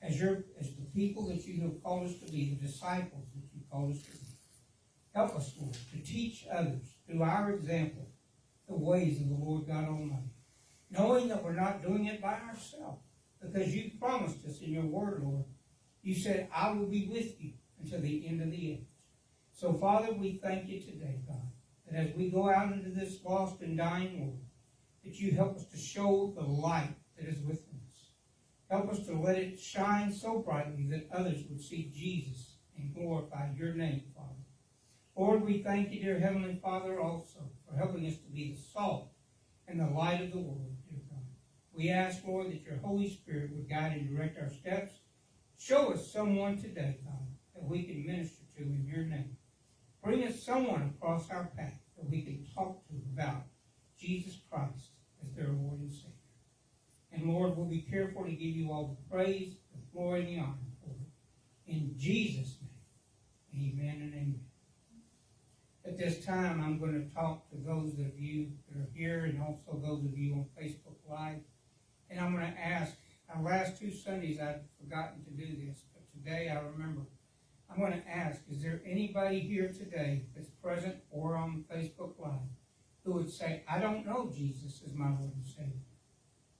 as 0.00 0.18
your 0.18 0.44
as 0.58 0.74
the 0.76 0.86
people 0.94 1.26
that 1.28 1.44
you 1.46 1.60
have 1.60 1.82
called 1.82 2.06
us 2.06 2.14
to 2.20 2.32
be, 2.32 2.54
the 2.54 2.66
disciples 2.66 3.26
that 3.34 3.42
you 3.54 3.60
called 3.70 3.92
us 3.92 4.02
to 4.02 4.12
be. 4.12 4.18
Help 5.14 5.36
us, 5.36 5.52
Lord, 5.60 5.76
to 5.92 5.98
teach 5.98 6.46
others 6.50 6.94
through 7.06 7.22
our 7.22 7.50
example 7.50 8.06
the 8.68 8.76
ways 8.76 9.20
of 9.20 9.28
the 9.28 9.34
Lord 9.34 9.66
God 9.66 9.88
Almighty 9.88 10.30
knowing 10.90 11.28
that 11.28 11.42
we're 11.42 11.52
not 11.52 11.82
doing 11.82 12.06
it 12.06 12.20
by 12.20 12.34
ourselves. 12.34 13.02
Because 13.40 13.74
you 13.74 13.90
promised 14.00 14.44
us 14.46 14.60
in 14.60 14.72
your 14.72 14.86
word, 14.86 15.22
Lord. 15.22 15.44
You 16.02 16.14
said, 16.14 16.48
I 16.54 16.70
will 16.72 16.86
be 16.86 17.08
with 17.08 17.40
you 17.40 17.52
until 17.80 18.00
the 18.00 18.26
end 18.26 18.40
of 18.40 18.50
the 18.50 18.72
age. 18.72 18.86
So, 19.52 19.72
Father, 19.74 20.12
we 20.12 20.40
thank 20.42 20.68
you 20.68 20.80
today, 20.80 21.20
God, 21.26 21.42
that 21.90 22.08
as 22.08 22.14
we 22.14 22.30
go 22.30 22.48
out 22.48 22.72
into 22.72 22.90
this 22.90 23.18
lost 23.24 23.60
and 23.60 23.76
dying 23.76 24.20
world, 24.20 24.40
that 25.04 25.18
you 25.18 25.32
help 25.32 25.56
us 25.56 25.66
to 25.66 25.76
show 25.76 26.32
the 26.36 26.44
light 26.44 26.94
that 27.16 27.28
is 27.28 27.40
within 27.40 27.80
us. 27.88 28.10
Help 28.70 28.90
us 28.90 29.06
to 29.06 29.18
let 29.18 29.36
it 29.36 29.58
shine 29.58 30.12
so 30.12 30.40
brightly 30.40 30.86
that 30.90 31.08
others 31.12 31.44
would 31.48 31.60
see 31.60 31.90
Jesus 31.94 32.56
and 32.76 32.94
glorify 32.94 33.48
your 33.56 33.74
name, 33.74 34.02
Father. 34.14 34.45
Lord, 35.16 35.46
we 35.46 35.62
thank 35.62 35.92
you, 35.92 36.02
dear 36.02 36.20
Heavenly 36.20 36.60
Father, 36.62 37.00
also 37.00 37.38
for 37.66 37.74
helping 37.74 38.06
us 38.06 38.18
to 38.18 38.30
be 38.30 38.52
the 38.52 38.60
salt 38.60 39.08
and 39.66 39.80
the 39.80 39.86
light 39.86 40.20
of 40.20 40.30
the 40.30 40.38
world. 40.38 40.76
Dear 40.90 41.00
God. 41.08 41.24
We 41.72 41.88
ask, 41.88 42.18
Lord, 42.26 42.48
that 42.48 42.62
your 42.62 42.76
Holy 42.76 43.08
Spirit 43.08 43.50
would 43.54 43.66
guide 43.66 43.92
and 43.92 44.14
direct 44.14 44.38
our 44.38 44.50
steps. 44.50 44.92
Show 45.58 45.94
us 45.94 46.12
someone 46.12 46.60
today, 46.60 46.98
God, 47.02 47.26
that 47.54 47.64
we 47.64 47.84
can 47.84 48.06
minister 48.06 48.42
to 48.58 48.62
in 48.62 48.86
your 48.86 49.04
name. 49.04 49.38
Bring 50.04 50.22
us 50.22 50.42
someone 50.42 50.94
across 50.94 51.30
our 51.30 51.50
path 51.56 51.80
that 51.96 52.10
we 52.10 52.20
can 52.20 52.46
talk 52.54 52.86
to 52.88 52.94
about 53.14 53.44
Jesus 53.98 54.38
Christ 54.50 54.90
as 55.24 55.34
their 55.34 55.48
Lord 55.48 55.80
and 55.80 55.90
Savior. 55.90 56.12
And 57.10 57.32
Lord, 57.32 57.56
we'll 57.56 57.64
be 57.64 57.80
careful 57.80 58.24
to 58.24 58.30
give 58.30 58.54
you 58.54 58.70
all 58.70 58.98
the 59.00 59.16
praise, 59.16 59.54
the 59.72 59.80
glory, 59.94 60.20
and 60.20 60.28
the 60.28 60.40
honor 60.42 60.58
for 60.82 60.90
it. 60.90 61.72
In 61.72 61.94
Jesus' 61.96 62.58
name, 63.54 63.72
amen 63.72 64.02
and 64.02 64.12
amen. 64.12 64.40
At 65.86 65.96
this 65.96 66.24
time, 66.24 66.60
I'm 66.60 66.80
going 66.80 66.94
to 66.94 67.14
talk 67.14 67.48
to 67.50 67.56
those 67.64 67.92
of 68.00 68.18
you 68.18 68.48
that 68.68 68.80
are 68.80 68.88
here 68.92 69.26
and 69.26 69.40
also 69.40 69.80
those 69.80 70.04
of 70.04 70.18
you 70.18 70.34
on 70.34 70.46
Facebook 70.60 70.96
Live. 71.08 71.38
And 72.10 72.18
I'm 72.18 72.34
going 72.34 72.52
to 72.52 72.60
ask 72.60 72.96
Our 73.32 73.40
last 73.42 73.78
two 73.78 73.92
Sundays 73.92 74.40
I'd 74.40 74.62
forgotten 74.80 75.24
to 75.24 75.30
do 75.30 75.46
this, 75.46 75.84
but 75.94 76.02
today 76.12 76.48
I 76.48 76.60
remember. 76.60 77.02
I'm 77.70 77.78
going 77.78 77.92
to 77.92 78.08
ask, 78.08 78.40
is 78.50 78.62
there 78.62 78.82
anybody 78.84 79.38
here 79.38 79.68
today 79.68 80.24
that's 80.34 80.50
present 80.50 80.96
or 81.10 81.36
on 81.36 81.64
Facebook 81.72 82.14
Live 82.18 82.50
who 83.04 83.12
would 83.12 83.30
say, 83.30 83.62
I 83.68 83.78
don't 83.78 84.04
know 84.04 84.28
Jesus 84.34 84.82
as 84.84 84.92
my 84.92 85.08
Lord 85.08 85.34
and 85.36 85.46
Savior? 85.46 85.86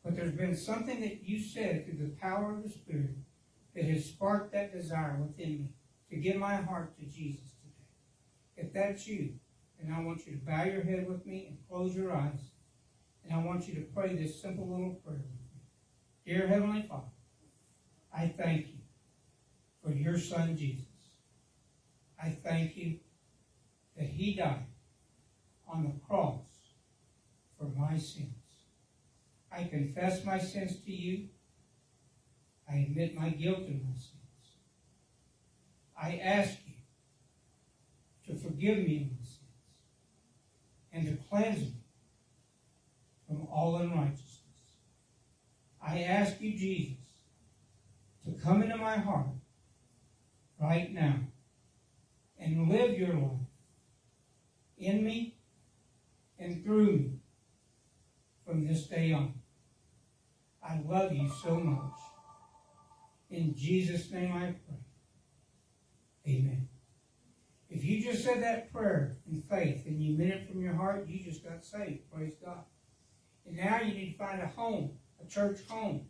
But 0.05 0.15
there's 0.15 0.35
been 0.35 0.57
something 0.57 1.01
that 1.01 1.25
you 1.25 1.41
said 1.41 1.85
through 1.85 1.99
the 1.99 2.15
power 2.21 2.53
of 2.53 2.63
the 2.63 2.69
Spirit 2.69 3.17
that 3.75 3.85
has 3.87 4.05
sparked 4.05 4.53
that 4.53 4.73
desire 4.73 5.17
within 5.21 5.59
me 5.59 5.73
to 6.11 6.17
give 6.17 6.37
my 6.37 6.57
heart 6.57 6.97
to 6.99 7.07
Jesus. 7.07 7.56
If 8.57 8.73
that's 8.73 9.07
you, 9.07 9.35
and 9.81 9.95
I 9.95 10.01
want 10.01 10.27
you 10.27 10.33
to 10.33 10.39
bow 10.39 10.65
your 10.65 10.83
head 10.83 11.09
with 11.09 11.27
me 11.27 11.47
and 11.49 11.59
close 11.69 11.95
your 11.95 12.13
eyes. 12.15 12.51
And 13.25 13.35
I 13.35 13.45
want 13.45 13.69
you 13.69 13.75
to 13.75 13.81
pray 13.95 14.15
this 14.15 14.41
simple 14.41 14.69
little 14.69 14.95
prayer 15.05 15.19
with 15.19 15.27
me. 15.27 15.61
Dear 16.25 16.47
Heavenly 16.49 16.87
Father, 16.89 17.03
I 18.17 18.33
thank 18.37 18.69
you 18.69 18.79
for 19.83 19.93
your 19.93 20.19
Son 20.19 20.57
Jesus. 20.57 20.87
I 22.23 22.31
thank 22.31 22.77
you 22.77 22.99
that 23.97 24.07
He 24.07 24.35
died 24.35 24.67
on 25.69 25.85
the 25.85 26.07
cross 26.07 26.45
for 27.59 27.67
my 27.77 27.99
sins. 27.99 28.33
I 29.53 29.65
confess 29.65 30.25
my 30.25 30.39
sins 30.39 30.79
to 30.85 30.93
you. 30.93 31.29
I 32.71 32.77
admit 32.77 33.15
my 33.15 33.31
guilt 33.31 33.67
in 33.67 33.83
my 33.85 33.95
sins. 33.95 34.13
I 36.01 36.21
ask 36.23 36.59
to 38.27 38.35
forgive 38.35 38.79
me 38.79 39.11
my 39.11 39.25
sins 39.25 39.39
and 40.93 41.07
to 41.07 41.25
cleanse 41.29 41.61
me 41.61 41.75
from 43.27 43.47
all 43.47 43.77
unrighteousness. 43.77 44.41
I 45.85 46.01
ask 46.01 46.41
you, 46.41 46.57
Jesus, 46.57 46.97
to 48.25 48.33
come 48.33 48.63
into 48.63 48.77
my 48.77 48.97
heart 48.97 49.27
right 50.61 50.93
now 50.93 51.17
and 52.39 52.69
live 52.69 52.99
your 52.99 53.15
life 53.15 53.47
in 54.79 55.05
me 55.05 55.37
and 56.39 56.65
through 56.65 56.93
me 56.93 57.11
from 58.45 58.67
this 58.67 58.87
day 58.87 59.13
on. 59.13 59.35
I 60.63 60.81
love 60.87 61.13
you 61.13 61.31
so 61.43 61.55
much. 61.57 61.99
In 63.31 63.55
Jesus' 63.55 64.11
name 64.11 64.33
I 64.33 64.55
pray. 64.67 66.35
Amen. 66.35 66.69
If 67.77 67.85
you 67.85 68.03
just 68.03 68.25
said 68.25 68.43
that 68.43 68.73
prayer 68.73 69.19
in 69.31 69.43
faith 69.43 69.85
and 69.85 70.03
you 70.03 70.17
meant 70.17 70.31
it 70.31 70.49
from 70.49 70.63
your 70.63 70.73
heart, 70.73 71.07
you 71.07 71.23
just 71.23 71.45
got 71.45 71.63
saved. 71.63 72.11
Praise 72.11 72.33
God. 72.43 72.65
And 73.47 73.55
now 73.55 73.83
you 73.83 73.93
need 73.93 74.13
to 74.13 74.19
find 74.19 74.41
a 74.41 74.47
home, 74.47 74.93
a 75.23 75.29
church 75.29 75.59
home, 75.69 76.07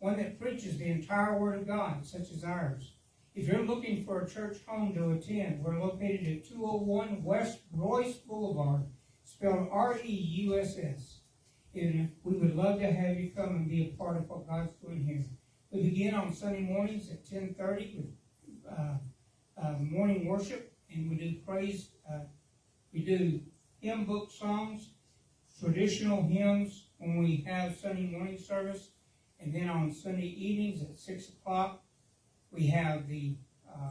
one 0.00 0.16
that 0.16 0.40
preaches 0.40 0.76
the 0.76 0.90
entire 0.90 1.38
Word 1.38 1.60
of 1.60 1.68
God, 1.68 2.04
such 2.04 2.32
as 2.32 2.42
ours. 2.42 2.94
If 3.32 3.46
you're 3.46 3.64
looking 3.64 4.04
for 4.04 4.22
a 4.22 4.28
church 4.28 4.56
home 4.66 4.92
to 4.94 5.12
attend, 5.12 5.62
we're 5.62 5.80
located 5.80 6.26
at 6.26 6.48
201 6.48 7.22
West 7.22 7.60
Reuss 7.72 8.16
Boulevard, 8.26 8.82
spelled 9.22 9.68
R-E-U-S-S. 9.70 11.20
And 11.76 12.10
we 12.24 12.38
would 12.38 12.56
love 12.56 12.80
to 12.80 12.90
have 12.90 13.20
you 13.20 13.30
come 13.30 13.50
and 13.50 13.68
be 13.68 13.84
a 13.84 13.96
part 13.96 14.16
of 14.16 14.28
what 14.28 14.48
God's 14.48 14.74
doing 14.82 15.04
here. 15.04 15.24
We 15.70 15.90
begin 15.90 16.14
on 16.14 16.34
Sunday 16.34 16.62
mornings 16.62 17.08
at 17.12 17.24
10.30 17.24 17.98
with 17.98 18.06
uh, 18.68 18.94
uh, 19.56 19.74
morning 19.78 20.26
worship, 20.26 20.73
and 20.94 21.10
we 21.10 21.16
do 21.16 21.36
praise, 21.46 21.88
uh, 22.10 22.20
we 22.92 23.00
do 23.00 23.40
hymn 23.80 24.04
book 24.04 24.30
songs, 24.30 24.90
traditional 25.60 26.22
hymns 26.22 26.86
when 26.98 27.18
we 27.18 27.44
have 27.46 27.76
Sunday 27.76 28.06
morning 28.06 28.38
service, 28.38 28.90
and 29.40 29.54
then 29.54 29.68
on 29.68 29.92
Sunday 29.92 30.26
evenings 30.26 30.82
at 30.82 30.98
6 30.98 31.28
o'clock, 31.30 31.82
we 32.50 32.66
have 32.68 33.08
the 33.08 33.36
uh, 33.68 33.90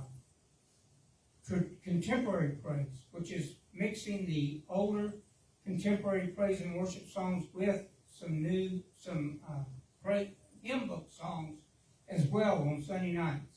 tr- 1.46 1.70
contemporary 1.84 2.52
praise, 2.64 3.06
which 3.12 3.32
is 3.32 3.56
mixing 3.74 4.26
the 4.26 4.64
older 4.70 5.14
contemporary 5.66 6.28
praise 6.28 6.62
and 6.62 6.76
worship 6.76 7.10
songs 7.10 7.46
with 7.54 7.86
some 8.08 8.42
new, 8.42 8.82
some 8.98 9.40
uh, 9.50 10.14
hymn 10.62 10.88
book 10.88 11.08
songs 11.10 11.60
as 12.08 12.26
well 12.28 12.60
on 12.60 12.82
Sunday 12.82 13.12
nights. 13.12 13.53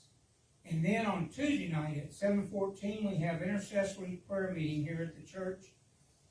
And 0.68 0.84
then 0.84 1.06
on 1.06 1.28
Tuesday 1.28 1.68
night 1.68 1.96
at 1.98 2.12
7:14, 2.12 3.08
we 3.08 3.16
have 3.18 3.40
intercessory 3.40 4.22
prayer 4.28 4.52
meeting 4.52 4.82
here 4.82 5.00
at 5.02 5.14
the 5.14 5.22
church. 5.22 5.72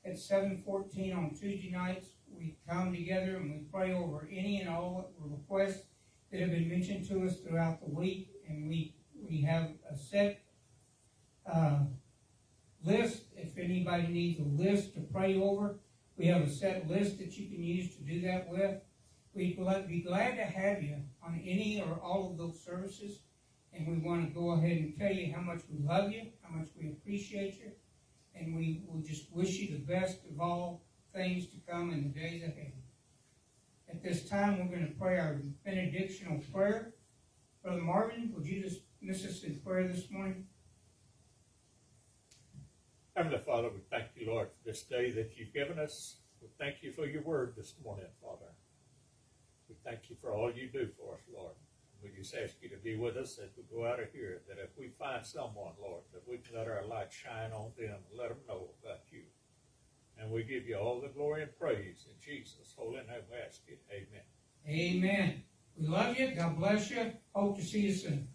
At 0.04 0.18
7:14 0.18 1.14
on 1.16 1.30
Tuesday 1.30 1.70
nights, 1.70 2.10
we 2.28 2.58
come 2.68 2.92
together 2.92 3.36
and 3.36 3.50
we 3.50 3.58
pray 3.72 3.92
over 3.92 4.28
any 4.30 4.60
and 4.60 4.68
all 4.68 5.10
requests 5.18 5.86
that 6.30 6.40
have 6.40 6.50
been 6.50 6.68
mentioned 6.68 7.06
to 7.08 7.24
us 7.24 7.40
throughout 7.40 7.80
the 7.80 7.88
week, 7.90 8.30
and 8.46 8.68
we 8.68 8.94
we 9.14 9.40
have 9.42 9.70
a 9.90 9.96
set 9.96 10.42
uh, 11.50 11.84
list. 12.84 13.24
If 13.36 13.56
anybody 13.56 14.08
needs 14.08 14.40
a 14.40 14.42
list 14.42 14.94
to 14.94 15.00
pray 15.00 15.36
over, 15.36 15.78
we 16.16 16.26
have 16.26 16.42
a 16.42 16.50
set 16.50 16.88
list 16.88 17.18
that 17.18 17.38
you 17.38 17.48
can 17.48 17.62
use 17.62 17.96
to 17.96 18.02
do 18.02 18.20
that 18.22 18.48
with. 18.48 18.82
We'd 19.32 19.56
be 19.88 20.02
glad 20.02 20.36
to 20.36 20.44
have 20.44 20.82
you 20.82 20.96
on 21.22 21.40
any 21.44 21.82
or 21.82 21.98
all 22.02 22.30
of 22.30 22.38
those 22.38 22.62
services. 22.62 23.20
And 23.76 23.86
we 23.86 23.98
want 23.98 24.26
to 24.26 24.34
go 24.34 24.52
ahead 24.52 24.78
and 24.78 24.96
tell 24.98 25.12
you 25.12 25.34
how 25.34 25.42
much 25.42 25.60
we 25.70 25.84
love 25.86 26.10
you, 26.10 26.22
how 26.42 26.56
much 26.56 26.68
we 26.80 26.88
appreciate 26.88 27.58
you, 27.58 27.72
and 28.34 28.56
we 28.56 28.82
will 28.86 29.00
just 29.02 29.30
wish 29.32 29.58
you 29.58 29.72
the 29.72 29.84
best 29.84 30.20
of 30.30 30.40
all 30.40 30.82
things 31.14 31.46
to 31.48 31.56
come 31.68 31.92
in 31.92 32.02
the 32.02 32.20
days 32.20 32.42
ahead. 32.42 32.72
At 33.88 34.02
this 34.02 34.28
time, 34.28 34.58
we're 34.58 34.74
going 34.74 34.88
to 34.88 34.98
pray 34.98 35.18
our 35.18 35.40
benedictional 35.66 36.42
prayer. 36.52 36.94
Brother 37.62 37.82
Marvin, 37.82 38.32
would 38.34 38.46
you 38.46 38.62
just 38.62 38.80
miss 39.02 39.24
us 39.26 39.42
in 39.42 39.60
prayer 39.60 39.86
this 39.86 40.10
morning? 40.10 40.46
Heavenly 43.14 43.40
Father, 43.44 43.68
we 43.68 43.80
thank 43.90 44.08
you, 44.14 44.30
Lord, 44.30 44.48
for 44.48 44.70
this 44.70 44.82
day 44.82 45.10
that 45.10 45.32
you've 45.36 45.52
given 45.52 45.78
us. 45.78 46.16
We 46.40 46.48
thank 46.58 46.82
you 46.82 46.92
for 46.92 47.06
your 47.06 47.22
word 47.22 47.54
this 47.56 47.74
morning, 47.82 48.06
Father. 48.22 48.52
We 49.68 49.76
thank 49.84 50.10
you 50.10 50.16
for 50.20 50.32
all 50.32 50.52
you 50.52 50.68
do 50.68 50.88
for 50.98 51.14
us, 51.14 51.20
Lord. 51.34 51.54
We 52.02 52.10
just 52.16 52.34
ask 52.34 52.54
you 52.60 52.68
to 52.70 52.76
be 52.76 52.96
with 52.96 53.16
us 53.16 53.38
as 53.42 53.50
we 53.56 53.64
go 53.74 53.86
out 53.86 54.00
of 54.00 54.12
here, 54.12 54.42
that 54.48 54.58
if 54.58 54.70
we 54.78 54.88
find 54.98 55.24
someone, 55.24 55.72
Lord, 55.80 56.02
that 56.12 56.22
we 56.28 56.38
can 56.38 56.56
let 56.56 56.68
our 56.68 56.84
light 56.84 57.12
shine 57.12 57.52
on 57.52 57.72
them 57.78 57.96
and 58.08 58.18
let 58.18 58.28
them 58.28 58.38
know 58.48 58.68
about 58.82 59.00
you. 59.10 59.22
And 60.18 60.30
we 60.30 60.44
give 60.44 60.66
you 60.66 60.76
all 60.76 61.00
the 61.00 61.08
glory 61.08 61.42
and 61.42 61.58
praise 61.58 62.06
in 62.08 62.14
Jesus' 62.20 62.74
holy 62.76 62.96
name 62.96 63.26
we 63.30 63.36
ask 63.46 63.60
it. 63.66 63.82
Amen. 63.90 64.24
Amen. 64.68 65.42
We 65.78 65.86
love 65.86 66.18
you. 66.18 66.34
God 66.34 66.58
bless 66.58 66.90
you. 66.90 67.12
Hope 67.34 67.56
to 67.58 67.64
see 67.64 67.80
you 67.80 67.94
soon. 67.94 68.28